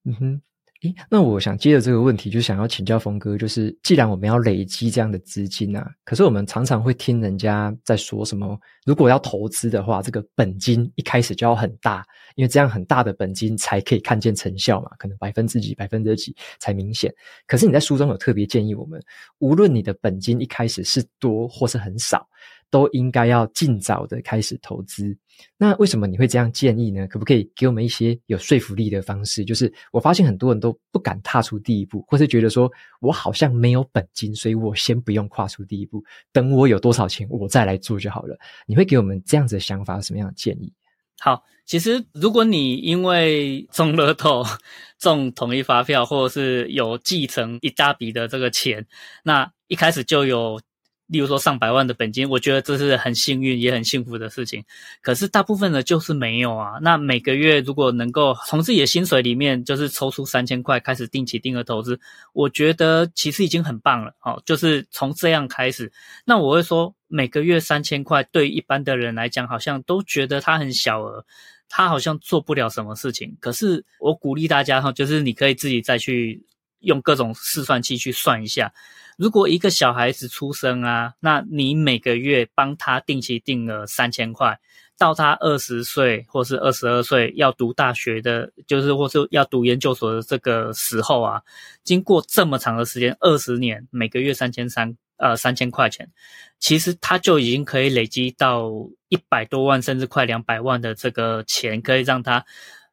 [0.04, 0.42] 嗯哼。
[0.82, 17.12] 诶，那我想接着这个问题，就想要请教峰哥，就是既然我们要累积这样的资金啊，可是我们常常会听人家在说什么，如果要投资的话，这个本金一开始就要很大，因为这样很大的本金才可以看见成效嘛，可能百分之几、百分之几才明显。
[17.46, 19.02] 可是你在书中有特别建议我们，
[19.38, 22.28] 无论你的本金一开始是多或是很少，
[22.70, 25.16] 都应该要尽早的开始投资。
[25.58, 27.06] 那为什么你会这样建议呢？
[27.06, 29.44] 可不可以给我们一些有说服力的方式？
[29.44, 36.02] 就是我发现很多人都不敢踏出第一步，或是觉得说我好像没有本金，所以我先不用跨出第一步，
[36.32, 38.34] 等我有多少钱我再来做就好了。
[38.66, 40.72] 你会给我们这样子的想法，什么样的建议？
[41.20, 44.42] 好，其实如果你因为中乐透、
[44.98, 48.86] 中统一发票，或者是有继承一大笔的这个钱，
[49.22, 50.58] 那一开始就有。
[51.06, 54.64] 例如说上百万的本金，我觉得这是很幸运也很幸福的事情。
[55.00, 56.78] 可是大部分的就是没有啊。
[56.82, 61.98] 那每个月如果能够从自己的薪水里面就是抽出三千块开始定期定额投资，
[62.32, 64.14] 我觉得其实已经很棒了。
[64.18, 65.92] 好，就是从这样开始。
[66.24, 71.24] 那我会说，每个月三千块对一般的人来讲，好像都觉得它很小额，
[71.68, 73.36] 他好像做不了什么事情。
[73.40, 76.44] 可是我鼓励大家哈，就是你可以自己再去
[76.80, 78.72] 用各种试算器去算一下。
[79.16, 84.60] 如果一个小孩子出生啊，那你每个月帮他定期定额三千块，
[84.98, 91.40] 到他二十岁或是二十二岁要读大学的，就是或是要读研究所的这个时候啊，
[91.82, 96.10] 经过这么长的时间，二十年，每个月三千三，呃，三千块钱，
[96.58, 98.70] 其实他就已经可以累积到
[99.08, 102.44] 一百多万，甚至快两百万的这个钱，可以让他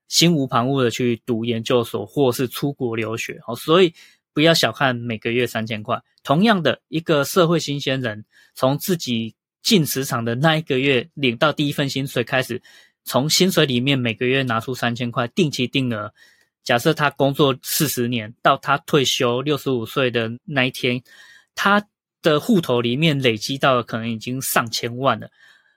[0.07, 3.39] 心无旁骛的去读研究所或是出国留学。
[3.47, 3.93] 哦，所以。
[4.35, 6.01] 不要小看每个月三千块。
[6.23, 12.59] 同样的，一个社会新鲜人，从自己进职场的那一个月领到第一份薪水开始，
[13.03, 16.11] 从薪水里面每个月拿出三千块，定期定额。
[16.63, 20.99] 假设他工作四十年，到他退休六十五岁的那一天，
[21.53, 21.85] 他
[22.23, 25.29] 的户头里面累积到可能已经上千万了。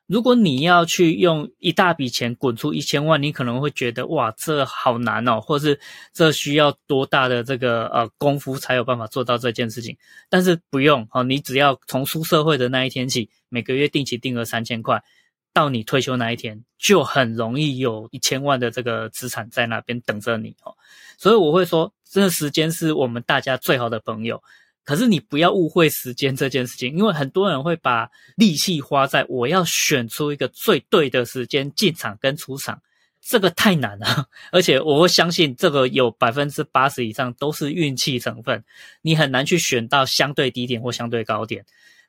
[0.07, 5.81] 如果你要去用一大笔钱滚出一千万，你可能会觉得哇，这好难哦，或是
[6.13, 9.97] 这需要多大的这个呃功夫才有办法做到这件事情？
[10.29, 15.03] 但是不用哦，你只要从出社会的那一天起，每个月定期定额三千块，
[15.53, 20.77] 到你退休那一天，就很容易有一千万的这个资产在那边等着你哦。
[21.19, 24.41] 所以我会说，这时间是我们大家最好的朋友。
[24.87, 32.81] 可是你不要误会时间这件事情，因为很多人会把力气花在我要选出一个最对的时间进场跟出场，
[33.21, 34.27] 这个太难了。
[34.53, 38.63] 而且我会相信这个有百分之八十以上都是运气成分，
[39.03, 41.65] 你很难去选到相对低点或相对高点。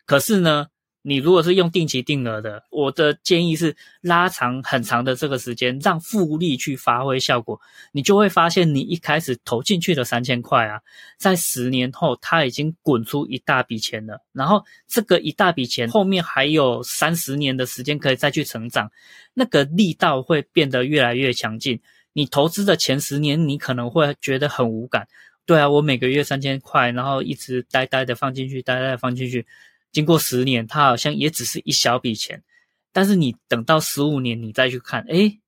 [0.06, 0.68] 可是呢，
[1.02, 7.58] 你如果是用定期定额的，我的建议是拉长很长的这个时间，让复利去发挥效果，
[7.94, 10.82] 你就会发现，你一开始投进去的三千块啊，
[11.18, 14.22] 在十年后它已经滚出一大笔钱了。
[14.34, 18.92] 然后这个一大笔钱后面还有三十年的时间可以再去成长，
[19.34, 21.80] 那个力道会变得越来越强劲。
[22.12, 25.08] 你投资的前十年，你可能会觉得很无感。
[25.46, 29.46] 对啊，我每个月三千块，然后一直呆呆的放进去，呆呆的放进去。
[29.92, 32.44] 经过十年，它好像也只是一小笔钱，
[32.92, 35.40] 但是你等到十五年你再去看，诶，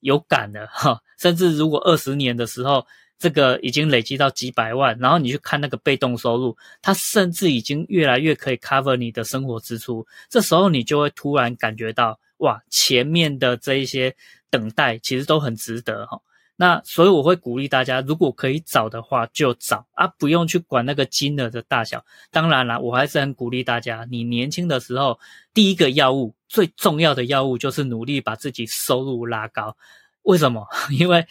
[0.00, 1.00] 有感了 哈。
[1.18, 2.86] 甚至如果二十年的时候，
[3.18, 10.06] 这个已经累积到几百万，然后你去看那个被动收入，它甚至已经越来越可以 cover 你的生活支出。
[10.30, 14.16] 这时候你就会突然感觉到，哇，前面的这一些
[14.48, 16.18] 等待其实都很值得哈。
[16.62, 22.04] 那所以我会鼓励大家，如果可以找的话就找啊，不用去管那个金额的大小。
[22.30, 25.18] 当然啦，我还是很鼓励大家，你年轻的时候
[25.54, 29.74] 第一个要务，最重要的要务就是努力把自己收入拉高。
[30.24, 30.68] 为什么？
[31.00, 31.26] 因为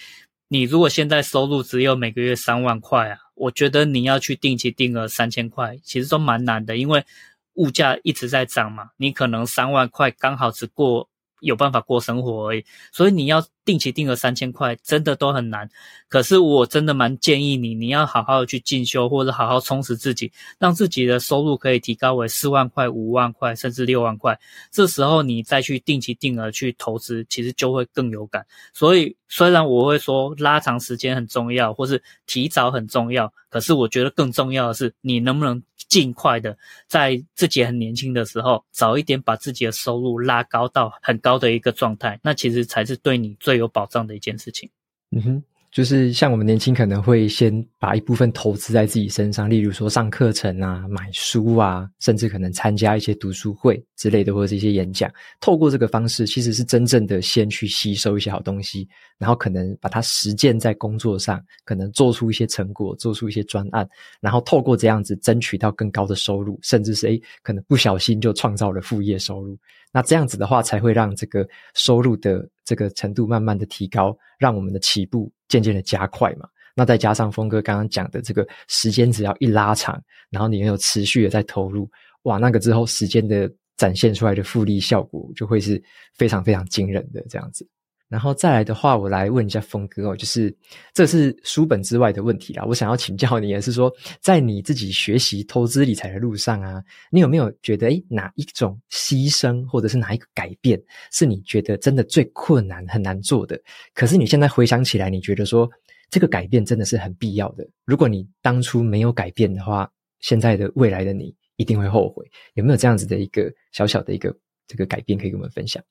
[0.47, 7.05] 你如果现在收入只有每个月三万块啊，我觉得你要去定期定额三千块，其实都蛮难的，因为
[7.53, 8.89] 物价一直在涨嘛。
[8.97, 11.07] 你可能三万块刚好只过
[11.39, 15.70] 有办法过生活而已，所以你要定期定额三千块，真的都很难。
[16.07, 24.36] 可是我真的蛮建议你，你要好好的去进修，或者好好充实自己，让自己的收入可以提高为四万块、五万块，甚至六万块。
[24.72, 28.43] 这时候你再去定期定额去投资，其实就会更有感。
[28.74, 36.57] 所以虽然我会说拉长时间很重要，或是提早很重要，可是我觉得更重要的是，你能不能尽快的
[36.88, 44.70] 在自己很年轻的时候，早一点把自己的收入拉高到很高的一个状态，那其实才是对你最有保障的一件事情。
[45.12, 45.43] 嗯哼。
[45.72, 55.12] 就是像我们年轻，可能会先把一部分投资在自己身上，例如说上课程啊、买书啊，甚至可能参加一些读书会之类的，或者是一些演讲。
[55.41, 58.88] 透过这个方式，其实是真正的先去吸收一些好东西，
[59.18, 63.88] 然后可能把它实践在工作上，可能做出一些成果，做出一些专案，
[64.22, 69.58] 然后透过这样子争取到更高的收入，甚至是诶，可能不小心就创造了副业收入。
[69.91, 76.47] 那这样子的话，才会让这个收入的这个程度慢慢的提高，让我们的起步渐渐的加快嘛。
[76.76, 81.89] 那再加上峰哥刚刚讲的这个时间，只要一拉长，然后你又有持续的在投入，
[82.24, 85.82] 哇，那个之后时间的展现出来的复利效果，就会是
[86.13, 87.65] 非常非常惊人的这样子。
[88.09, 90.53] 然后再来的话，我来问一下峰哥哦，就是
[90.93, 92.65] 这是书本之外的问题啦。
[92.65, 100.82] 我想要请教你，也是说，在你自己学习投资理财的路上啊，你有没有觉得，诶，哪一种牺牲，或者是哪一个改变，
[101.13, 103.57] 是你觉得真的最困难、很难做的？
[103.93, 105.69] 可是你现在回想起来，你觉得说
[106.09, 107.65] 这个改变真的是很必要的。
[107.86, 112.26] 如果你当初没有改变的话，现在的未来的你一定会后悔。
[112.53, 114.34] 有没有这样子的一个小小的一个
[114.66, 115.84] 这个改变可以跟我们分享？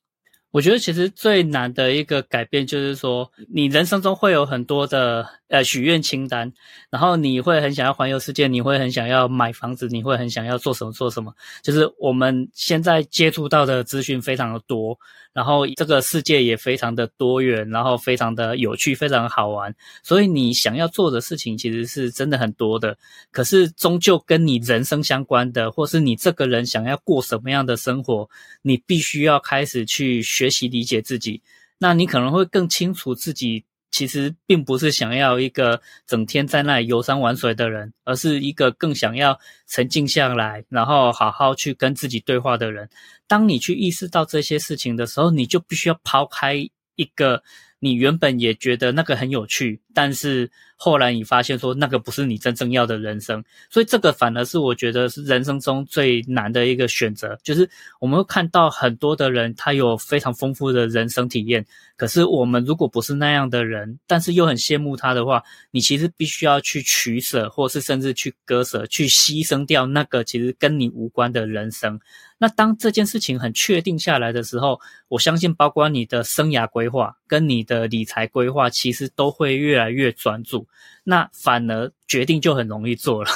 [0.50, 6.50] 我觉得其实最难的一个改变就是说，你人生中会有很多的呃许愿清单，
[6.88, 11.34] 然后你会很想要环游世界，你会很想要买房子，你会很想要做什么做什么。
[11.62, 14.98] 就是我们现在接触到的资讯非常的多。
[15.38, 19.72] 然后这个世界也非常的多元，然后非常的有趣，非常好玩。
[20.02, 22.98] 所以你想要做的事情其实是真的很多的。
[23.30, 28.28] 可是终究跟你人生相关的，或是你这个人想要过什么样的生活，
[28.62, 31.40] 你必须要开始去学习理解自己。
[31.78, 33.64] 那你可能会更清楚自己。
[33.90, 42.88] 其实并不是想要一个整天在那里游山玩水的人，而是一个更想要沉静下来，然后好好去跟自己对话的人。
[43.26, 46.54] 当你去意识到这些事情的时候，你就必须要抛开
[46.96, 47.42] 一个。
[47.80, 50.50] 你原本也觉得那个很有趣，但是
[50.80, 57.36] 后来你发现说那个不是你真正要的人生，所以这个反而是我觉得是人生中最难的一个选择。
[57.42, 57.68] 就是
[58.00, 61.66] 我们会看到很多的人，他有非常丰富的人生体验，
[61.96, 71.98] 可是我们如果不是那样的人，但是又很羡慕他的话，你其实必须要去取舍，或是甚至去割舍，去牺牲掉那个其实跟你无关的人生。
[72.40, 80.67] 那当这件事情很确定下来的时候，我相信包括你的生涯规划跟你的理财规划，其实都会越来越专注。
[81.04, 83.30] 那反而决定就很容易做了。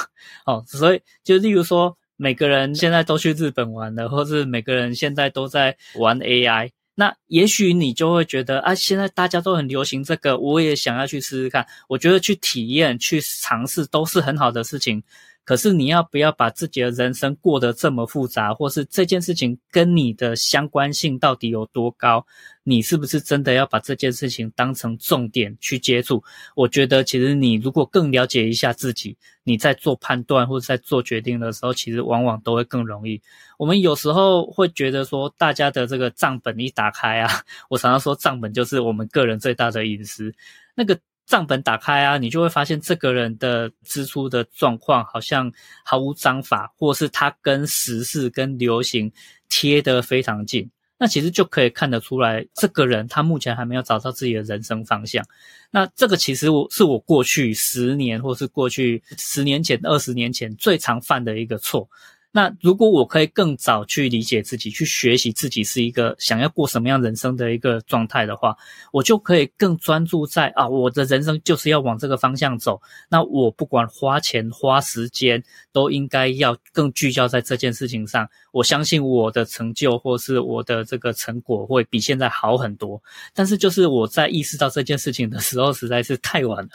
[0.45, 11.65] 哦，所以就例如说，每个人现在都去日本玩了，或是每个人现在都在玩 AI，那也许你就会觉得啊，现在大家都很流行这个，我也想要去试试看。
[11.87, 15.03] 我觉得去体验、去尝试都是很好的事情。
[15.45, 22.25] 可是你要不要把自己的人生过得这么复杂，或是这件事情跟你的相关性到底有多高？
[22.63, 26.23] 你是不是真的要把这件事情当成重点去接触？
[26.55, 33.21] 我觉得其实你如果更了解一下自己，你在做判断或者在做决定的时候，其实往往都会更容易。
[33.57, 37.29] 我们有时候会觉得说，大家的这个账本一打开啊，
[37.69, 40.33] 我常常说账本就是我们个人最大的隐私，
[40.73, 40.97] 那个。
[41.25, 45.51] 账本打开啊，你就会发现这个人的支出的状况好像
[45.83, 49.11] 毫无章法，或是他跟时事、跟流行
[49.49, 50.69] 贴得非常近。
[50.97, 55.25] 那其实就可以看得出来，这个人他目前还没有找到自己的人生方向。
[55.71, 61.89] 那这个其实我是我过去十年，或是过去十年前、二十年前最常犯的一个错。
[62.35, 68.57] 那如果我可以更早去理解自己，去学习自己是一个想要过什么样人生的一个状态的话，
[68.91, 72.81] 我就可以更专注在啊，我的人生就是要往这个方向走。
[73.07, 78.27] 那我不管花钱花时间，都应该要更聚焦在这件事情上。
[78.51, 82.99] 我相信我的成就或是我的这个成果会比现在好很多。
[83.35, 86.71] 但是就是我在意识到这件事情的时候，实在是太晚了。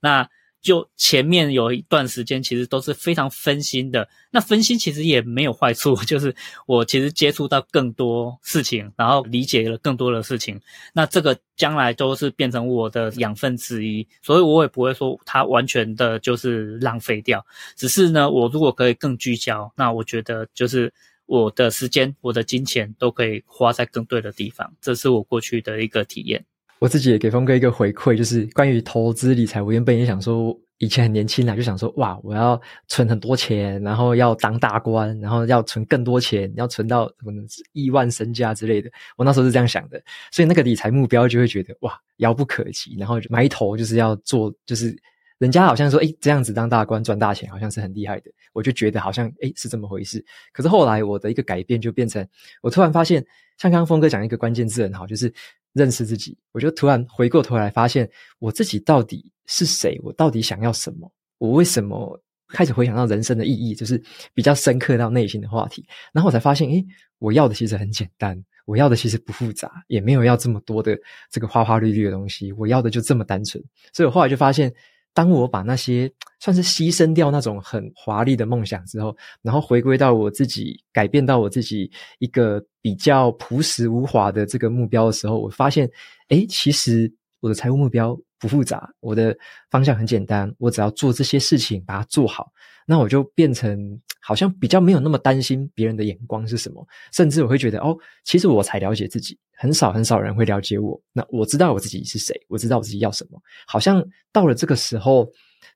[0.00, 0.26] 那。
[0.64, 4.08] 就前面有一段时间，其实都是非常分心的。
[4.30, 6.34] 那分心其实也没有坏处，就是
[6.66, 10.58] 我其实接触到更多事情，然后理解了更多的事情。
[10.94, 17.44] 那这个将来都是变成我的养分之一，所以我也不会说它完全的就是浪费掉。
[17.76, 20.90] 只是呢，我如果可以更聚焦，那我觉得就是
[21.26, 24.74] 我的时间、我的金钱都可以花在更对的地方。
[24.80, 26.42] 这是我过去的一个体验。
[26.84, 29.62] 我自己也给峰哥一个回馈，就是关于投资理财。
[29.62, 37.32] 我原本也想说，以前很年轻啊，就想说，哇，我要存很多钱，然后要当大官，然后要存更多钱，要存到什么
[37.72, 38.90] 亿万身家之类的。
[39.16, 39.98] 我那时候是这样想的，
[40.30, 42.94] 所以那个理财目标就会觉得哇，遥不可及。
[42.98, 44.94] 然后埋头就是要做，就是
[45.38, 48.30] 人家好像说，诶，这样子当大官赚大钱，好像是很厉害的。
[48.52, 50.22] 我就觉得好像，诶，是这么回事。
[50.52, 52.28] 可是后来我的一个改变就变成，
[52.60, 53.24] 我突然发现，
[53.56, 55.32] 像刚刚峰哥讲一个关键字很好，就是。
[55.74, 58.08] 认识自己，我就突然回过头来发现，
[58.38, 60.00] 我自己到底是谁？
[60.02, 61.12] 我到底想要什么？
[61.36, 62.18] 我为什么
[62.48, 63.74] 开始回想到人生的意义？
[63.74, 64.02] 就是
[64.32, 65.86] 比较深刻到内心的话题。
[66.14, 66.82] 然后我才发现，诶，
[67.18, 70.98] 我要的其实很简单，我要的其实不复杂，也没有要这么多的
[71.30, 72.50] 这个花花绿绿的东西。
[72.52, 73.62] 我要的就这么单纯。
[73.92, 74.72] 所以我后来就发现。
[75.16, 76.12] 当我把那些
[76.44, 85.90] 算是牺牲掉那种很华丽的梦想之后，然后回归到我自己，改变到我自己一个比较朴实无华的这个目标的时候，我发现，
[86.28, 89.34] 诶，其实我的财务目标不复杂，我的
[89.70, 92.52] 方向很简单，我只要做这些事情，把它做好。
[92.86, 101.00] 那我就变成好像比较没有那么担心别人的眼光是什么，甚至我会觉得哦，其实我才了解自己，很少很少人会了解我。
[101.10, 105.26] 那我知道我自己是谁，我知道我自己要什么，好像到了这个时候，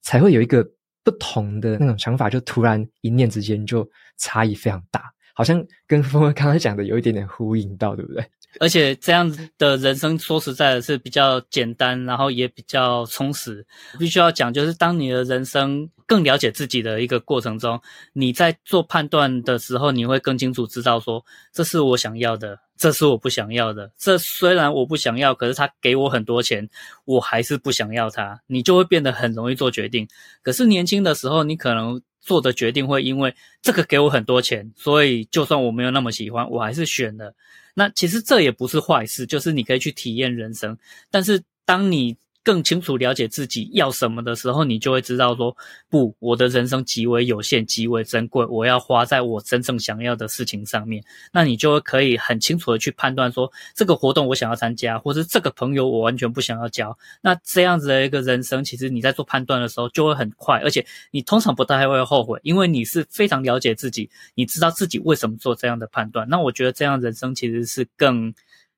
[0.03, 0.67] 才会有一个
[1.05, 8.25] 不同的那种想法，就突然一念之间就差异非常大，好像跟峰哥刚才讲的有一点点呼应到，对不对？
[8.61, 13.65] 而且这样子的人生，说实在的，是比较简单，然后也比较充实。
[13.99, 17.81] 必须要讲，就是当你的人生更了解自己的一个过程中，
[18.15, 23.93] 你在做判断的时候，你会更清楚知道说，这是我想要的，这是我不想要的。
[23.99, 26.67] 这虽然我不想要，可是他给我很多钱，
[27.05, 28.41] 我还是不想要他。
[28.47, 30.09] 你就会变得很容易做决定。
[30.43, 37.35] 可是年轻的时候，你可能做的决定会因为这个给我很多钱，所以就算我没有那么喜欢，我还是选了。
[37.75, 40.77] 那其实这也不是坏事，就是你可以去体验人生。
[41.11, 45.55] 但是当你更清楚了解自己要什么的时候，你就会知道说，
[45.91, 51.05] 不，我的人生极为有限，极为珍贵，我要花在我真正想要的事情上面。
[51.33, 56.97] 那你就可以很清楚的去判断说，这个活动我想要参加，或是这个朋友我完全不想要交。
[57.21, 66.27] 那这样子的一个人生，其实你在做判断的时候就会很快，而且你通常不太会后悔，因为你是非常了解自己，你知道自己为什么做这样的判断。
[66.29, 68.33] 那我觉得这样人生其实是更。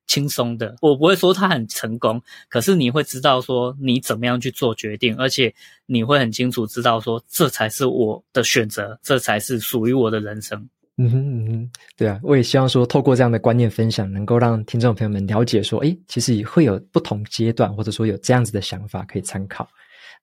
[0.07, 5.53] 轻松的，我不会说他很成功，可是你会知道说你怎么样去做决定，而且
[5.85, 10.67] 你会很清楚知道说这才是我的选择，这才是属于我的人生。
[10.97, 19.67] 嗯哼嗯哼，对啊，我也希望说透过这样的观念分享，能够让听众朋友们了解说，诶，其实也会有不同阶段，或者说有这样子的想法可以参考。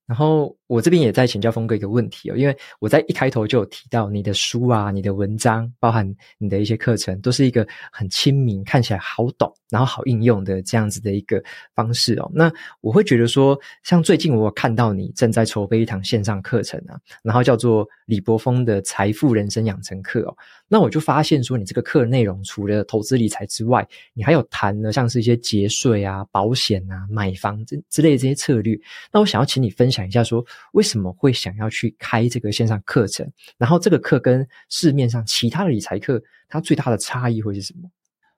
[0.07, 11.43] 然后我这边也在请教峰哥一个问题哦，因为我在一开头就有提到你的书啊、你的文章，包含你的一些课程，都是一个很亲民、看起来好懂，然后好应用的这样子的一个
[11.75, 12.31] 方式哦。
[12.33, 20.37] 那我会觉得说，像最近我看到你正在筹备一堂线上课程啊，然后叫做李柏峰的财富人生养成课哦。
[20.71, 28.79] 那我就发现说，你这个课内容除了投资理财之外，你还有谈了像是一些节税啊、保险啊、买房之之类这些策略。
[29.11, 33.31] 那我想要请你分享一下，说为什么会想要去开这个线上课程？
[33.57, 37.91] 然后这个课跟市面上其他的理财课，它最大的差异会是什么？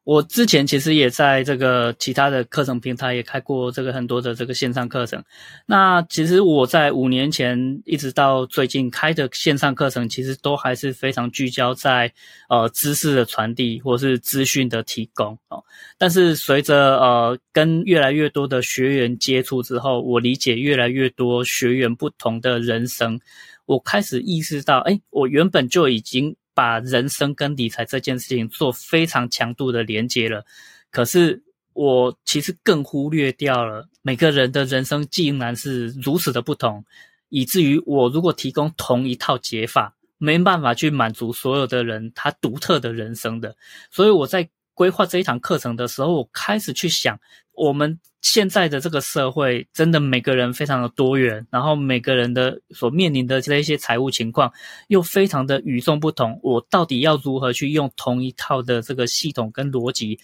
[0.02, 5.22] 我之前其实也在这个其他的课程平台也开过这个很多的这个线上课程。
[5.66, 12.10] 那其实我在五年前一直到最近开的线上课程，其实都还是非常聚焦在
[12.48, 15.62] 呃知识的传递或是资讯的提供哦。
[15.98, 23.20] 但是随着呃跟越来越多的学员接触之后，我理解越来越多学员不同的人生，
[23.66, 26.34] 我开始意识到，诶，我原本就已经。
[26.60, 30.44] 把人生跟理财这件事情做非常强度的连接了，
[30.90, 31.42] 可是
[31.72, 36.84] 我其实更忽略掉了每个人的人生竟然是如此的不同，
[37.30, 43.56] 以至于我如果提供同一套解法，没办法去满足所有的人他独特的人生的。
[43.90, 47.18] 所以我在规划这一堂课程的时候，我开始去想，
[47.54, 54.52] 我们现在的这个社会真的每个人非常的多元，然后每个人的所面临的这一些财务情况
[54.88, 56.38] 又非常的与众不同。
[56.42, 60.18] 我到底要如何去用同一套的这个系统跟逻辑，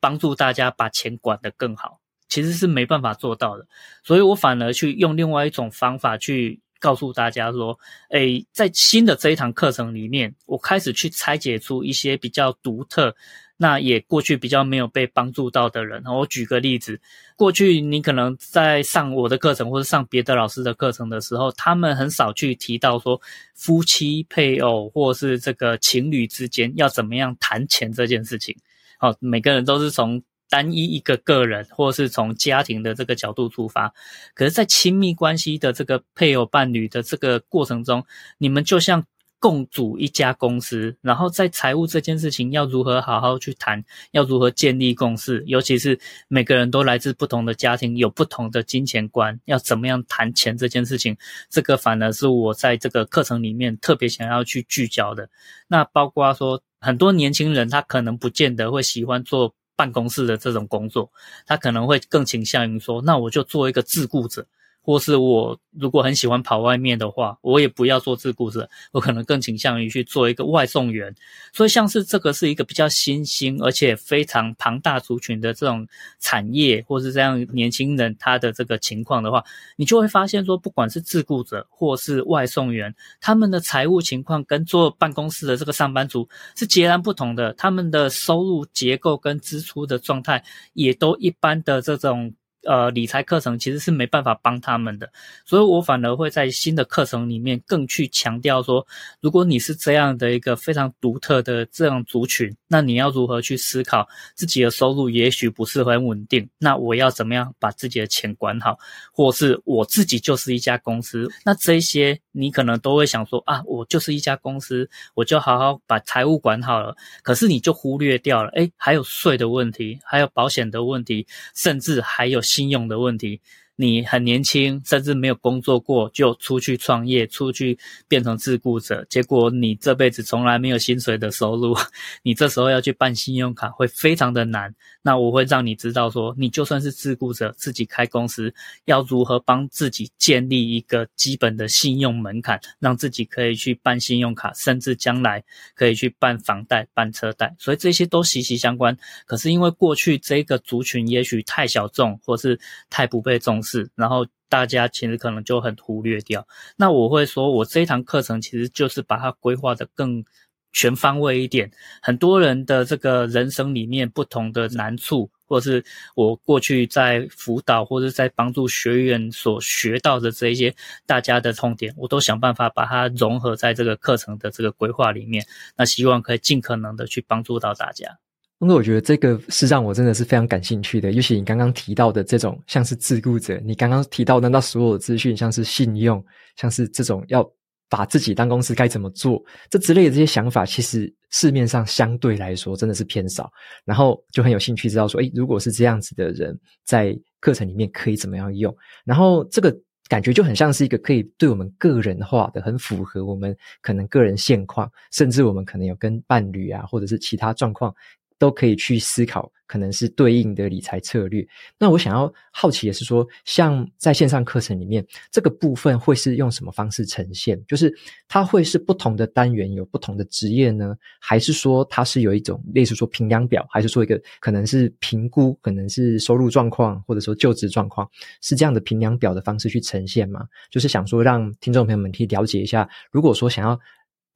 [0.00, 2.00] 帮助大家把钱管得更好？
[2.28, 3.66] 其实是没办法做到的。
[4.02, 6.60] 所以我反而去用另外一种方法去。
[6.78, 7.76] 告诉大家说，
[8.10, 13.16] 诶，在新的这一堂课程里面，我开始去拆解出一些比较独特，
[13.56, 16.04] 那也过去比较没有被帮助到的人。
[16.04, 17.00] 我举个例子，
[17.36, 23.20] 过去你可能在上我的课程或者上别的老师的课程的时候，他们很少去提到说
[23.54, 28.56] 夫妻、配偶或是这个情侣之间要怎么样谈钱这件事情。
[28.98, 30.22] 好，每个人都是从。
[30.48, 33.92] 单一一个个人，或是从家庭的这个角度出发，
[34.32, 38.04] 可是，在亲密关系的这个配偶伴侣的这个过程中，
[38.38, 39.04] 你们就像
[39.38, 51.16] 共组一家公司，然后在财务这件事情要如何好好去谈，要如何建立共识，尤其是每个人都来自不同的家庭，有不同的金钱观，要怎么样谈钱这件事情，
[51.50, 55.28] 这个反而是我在这个课程里面特别想要去聚焦的。
[55.68, 59.54] 那包括说，很多年轻人他可能不见得会喜欢做。
[59.78, 61.12] 办公室的这种工作，
[61.44, 64.46] 他可能会更倾向于说，那我就做一个自雇者。
[64.86, 71.12] 或是我如果很喜欢跑外面的话，我也不要做自雇者，我可能更倾向于去做一个外送员。
[71.52, 75.84] 所以像是这个是一个比较新兴而且非常庞大族群的这种
[76.20, 79.42] 产业，或是这样年轻人他的这个情况的话，
[79.74, 92.32] 你就会发现说，不管是自雇者或是外送员，他们的财务情况跟做办公室的这个上班族是截然不同的，他们的收入结构跟支出的状态也都一般的这种。
[92.66, 95.08] 呃，理财课程其实是没办法帮他们的，
[95.44, 98.84] 所以我反而会在新的课程里面更去强调说，
[99.20, 108.76] 如果你是这样的一个非常独特的这样族群，那你要如何去思考自己的收入也许不是很稳定，那我要怎么样把自己的钱管好，
[109.12, 122.42] 或是我自己就是一家公司，那这些你可能都会想说啊，我就是一家公司，我就好好把财务管好了，可是你就忽略掉了，诶，还有税的问题，还有保险的问题，甚至还有。
[122.56, 123.42] 信用的问题。
[123.78, 131.76] 你很年轻，甚至没有工作过，就出去创业，出去变成自雇者，结果你这辈子从来没有薪水的收入，
[132.24, 134.74] 你这时候要去办信用卡会非常的难。
[135.02, 138.52] 那我会让你知道说，你就算是自雇者，自己开公司，
[138.86, 147.54] 要如何帮自己建立一个基本的信用门槛，让自己可以去办信用卡，甚至将来可以去办房贷、办车贷。
[147.58, 148.96] 所以这些都息息相关。
[149.26, 152.58] 可是因为过去这个族群也许太小众，或是
[152.88, 153.65] 太不被重视。
[153.66, 156.46] 是，然后大家其实可能就很忽略掉。
[156.76, 160.24] 那我会说，我这一堂课程其实就是把它规划的更
[160.72, 161.70] 全方位一点。
[162.00, 170.74] 很多人的这个人生里面不同的难处，或是我过去在辅导或者在帮助学员所学到的这一些
[171.06, 175.44] 大家的痛点，我都想办法把它融合在这个课程的这个规划里面。
[175.76, 178.18] 那希望可以尽可能的去帮助到大家。
[178.60, 186.24] 因为我觉得这个是让我真的是非常感兴趣的，尤其你刚刚提到的这种像是自雇者，你刚刚提到的那所有的资讯，像是信用，
[186.56, 187.46] 像是这种要
[187.90, 193.50] 把自己当公司该怎么做，这之类的这些想法，其实市面上相对来说真的是偏少。
[193.84, 198.74] 然后就很有兴趣知道说，诶，如果是这样子的人，在课程里面可以怎么样用？
[199.04, 199.76] 然后这个
[200.08, 207.94] 感觉就很像是一个可以对我们个人化的，很符合我们可能个人现况，甚至我们可能有跟伴侣啊，或者是其他状况。
[208.38, 211.46] 都可以去思考，可能是对应的理财策略。
[211.78, 217.62] 那我想要好奇的是说，像在线上课程里面，这个部分会是用什么方式呈现？
[217.66, 217.92] 就是
[218.28, 228.08] 它会是不同的单元有不同的职业呢，还是说它是有一种类似说评量表，还是说一个可能是评估，可能是收入状况，或者说就职状况，
[228.42, 230.46] 是这样的评量表的方式去呈现吗？
[230.70, 233.78] 就是想说让听众朋友们可以了解一下，如果说想要。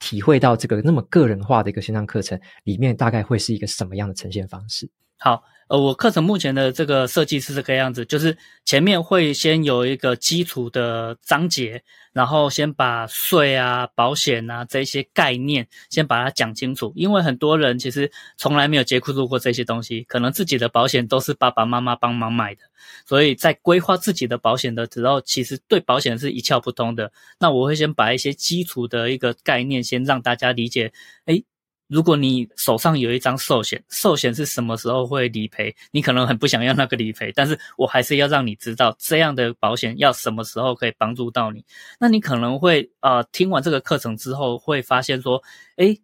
[0.01, 4.91] 体会到这个那么个人化的一个线上课程里面，大概会是一个什么样的呈现方式？
[5.19, 5.41] 好，
[5.71, 11.81] 呃，我课程目前的这个设计是这个样子，就是前面会先有一个基础的章节。
[12.13, 22.63] 然后先把税啊、保险啊这些概念先把它讲清楚，因为很多人其实从来没有接触过这些东西，可能自己的保险都是爸爸妈妈帮忙买的，
[23.07, 27.13] 所以在规划自己的保险的时候，其实对保险是一窍不通的。
[27.39, 30.93] 那我会先把一些基础的一个概念先让大家理解，
[31.27, 31.45] 诶
[31.91, 35.75] 如果你手上有一张寿险，寿险是什么时候会理赔？
[35.91, 41.65] 你可能很不想要那个理赔，但是我还是要让你知道这样的保险要什么时候可以帮助到你。
[41.99, 45.43] 那你可能会呃听完这个课程之后，会发现说，
[45.77, 46.01] 诶，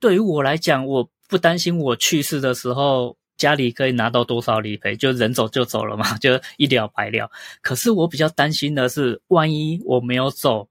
[0.00, 7.30] 对于我来讲，我不担心我去世的时候家里可以拿到多少理赔，就人走就走了嘛， 就一了百了。
[7.62, 10.68] 可是我比较担心的是，万一我没有走。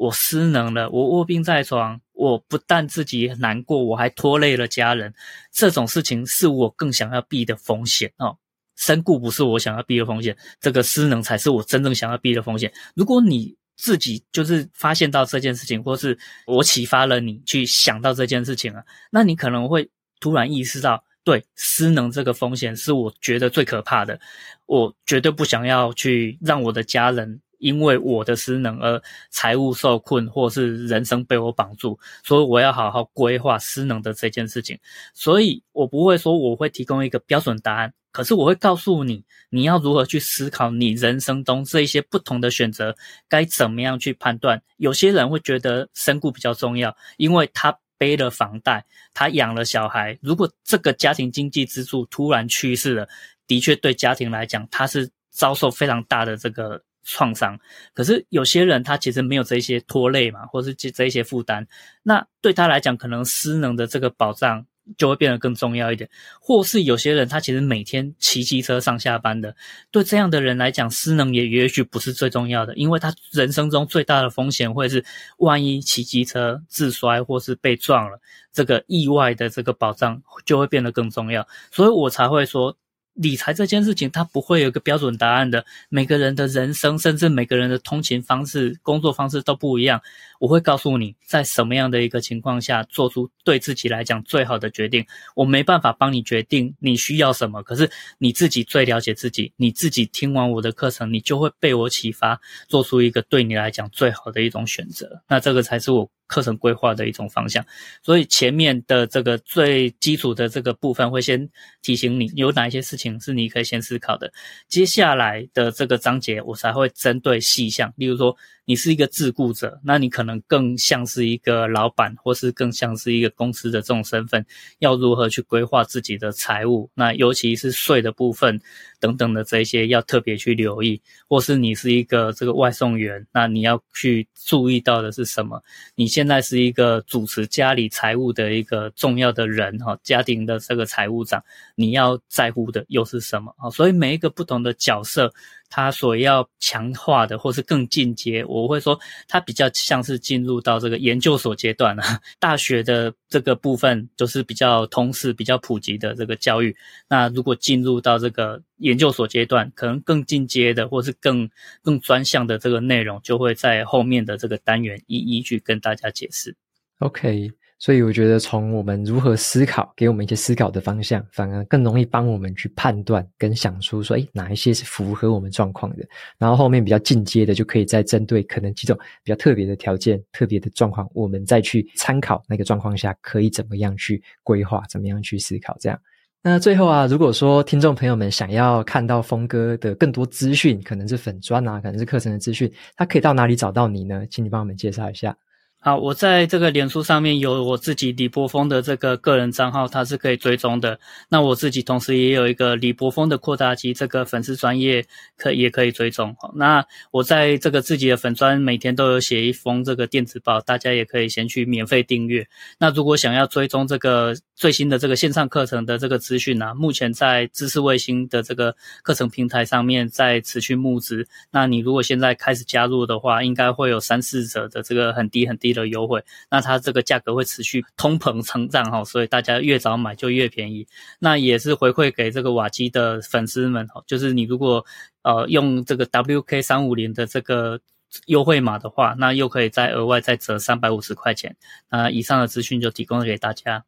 [0.00, 5.14] 我失能了，我卧病在床，我不但自己难过，我还拖累了家人。
[5.52, 8.36] 这种事情是我更想要避的风险哦。
[8.74, 12.72] 身故不是我想要避的风险，这个失能才是我真正想要避的风险。
[12.96, 19.88] 如果你自己就是发现到这件事情，或是我启发了你去想到这件事情啊，那你可能会
[20.18, 24.18] 突然意识到，对，失能这个风险是我觉得最可怕的，
[24.66, 27.40] 我绝对不想要去让我的家人。
[27.58, 29.00] 因为我的失能而
[29.30, 34.78] 财务受困，或是人生被我绑住，所以我要好好规划失能的这件事情。
[35.12, 42.96] 所以我不会说我会提供一个标准答案，可是我会告诉你，你要如何去思考你人生中这一些不同的选择，
[43.28, 44.62] 该怎么样去判断。
[44.76, 50.16] 有些人会觉得身故比较重要，因为他背了房贷，他养了小孩。
[50.22, 53.08] 如果这个家庭经济支柱突然去世了，
[53.48, 56.80] 的确对家庭来讲，他是遭受非常大的这个。
[57.10, 57.58] 创伤，
[57.94, 61.66] 可是有些人他其实没有这些拖累嘛，或是这这一些负担，
[62.02, 64.66] 那对他来讲，可能失能的这个保障
[64.98, 66.10] 就会变得更重要一点。
[66.38, 69.56] 或是有些人他其实每天骑机车上下班的，
[69.90, 75.02] 对这样的人来讲，失能也也许不是最重要的，因为他人生中最大的风险会是
[75.38, 78.20] 万一骑机车自摔或是被撞了，
[78.52, 82.76] 这个意外的这个保障就会变得更重要，所以我才会说。
[83.18, 85.66] 理财这件事情，它不会有一个标准答案的。
[85.88, 90.00] 每个人的人生，甚至每个人的通勤方式、工作方式都不一样。
[90.38, 95.04] 我会告诉你，在什么样的一个情况下做出对自己来讲最好的决定。
[95.34, 99.52] 我没办法帮你决定你需要什么，可是你自己最了解自己。
[99.56, 105.22] 你自己听完我的课程，你就会被我启发，做出一个对你来讲最好的一种选择。
[105.28, 107.64] 那这个才是我课程规划的一种方向。
[108.02, 111.48] 所以前面的这个最基础的这个部分，会先
[111.82, 114.32] 提醒你有哪一些事情是你可以先思考的。
[114.68, 118.36] 接下来的这个章节，我才会针对细项，例如说。
[118.68, 124.44] 你是一个自雇者，那你可能更像是一个老板，或是更像是一个公司的这种身份，
[124.80, 126.90] 要如何去规划自己的财务？
[126.92, 128.60] 那尤其是税的部分
[129.00, 131.00] 等等的这些，要特别去留意。
[131.26, 135.62] 或是你是一个这个外送员，那你要去注意到的是什么？
[135.94, 141.42] 你现在是一个主持家里财务的一个重要的人哈，家庭的这个财务长，
[141.74, 143.70] 你要在乎的又是什么啊？
[143.70, 145.32] 所以每一个不同的角色。
[145.70, 152.02] 他所要强化的，或是更进阶，我会说，他比较像是进入到这个研究所阶段了。
[152.38, 156.74] 大学的这个部分就是比较通识、比较普及的这个教育。
[157.08, 161.48] 那如果进入到这个研究所阶段，可能更进阶的，或是更
[161.82, 166.54] 更专项的这个内容，就会在后面的这个单元一一去跟大家解释。
[167.00, 167.52] OK。
[167.80, 176.04] 所以我觉得，从我们如何思考，给我们一些思考的方向，反而更容易帮我们去判断跟想出说，诶，哪一些是符合我们状况的。
[176.38, 185.76] 然后后面比较进阶的，就可以再针对可能几种比较特别的条件、特别的状况，我们再去参考那个状况下可以怎么样去规划，怎么样去思考。
[185.78, 185.96] 这样，
[186.42, 194.26] 那最后啊，如果说听众朋友们想要看到峰哥的更多资讯，可能是粉砖啊，可能是课程的资讯，他可以到哪里找到你呢？
[194.28, 195.36] 请你帮我们介绍一下。
[195.80, 200.98] 好，我在这个脸书上面有我自己李柏峰的这个个人账号，它是可以追踪的。
[201.28, 205.06] 那我自己同时也有一个李柏峰的扩大机这个粉丝专业，
[205.36, 206.34] 可也可以追踪。
[206.56, 212.44] 那我在这个自己的粉专每天都有写一封这个电子报，大家也可以先去免费订阅。
[212.78, 218.74] 那如果想要追踪这个最新的这个线上课程的这个资讯呢，目前在知识卫星的这个
[219.04, 221.24] 课程平台上面在持续募资。
[221.52, 226.22] 那你如果现在开始加入的话，应该会有三四折的这个很低很低的优惠。
[226.50, 230.86] 那它这个价格会持续通膨成长哈，所以大家越早买就越便宜。
[231.18, 234.84] 那也是回馈给这个瓦基的粉丝们哈，就是你如果
[235.22, 237.80] 呃用这个 WK 三五零的这个
[238.26, 241.54] 优惠码的话，那又可以再额外再折三百五十块钱。
[241.90, 243.84] 那以上的资讯就提供给大家。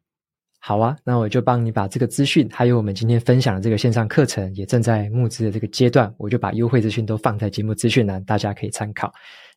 [0.63, 9.11] 好啊，那我就帮你把这个资讯，还有我们今天分享的这个线上课程，也正在募资的这个阶段，我就把优惠资讯都放在节目资讯栏，大家可以参考。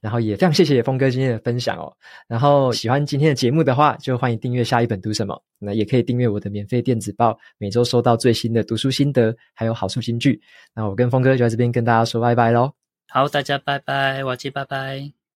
[0.04, 1.90] 然后也非常谢谢峰哥今天的分享哦。
[2.28, 10.38] 然后喜欢今天的节目的话，就欢迎订阅下一本读什么，那也可以订阅我的免费电子报，每周收到最新的读书心得，还有好书金句。
[10.74, 12.70] 那我跟峰哥就在这边跟大家说拜拜喽。
[13.08, 15.23] 好，大家拜拜，瓦基拜拜。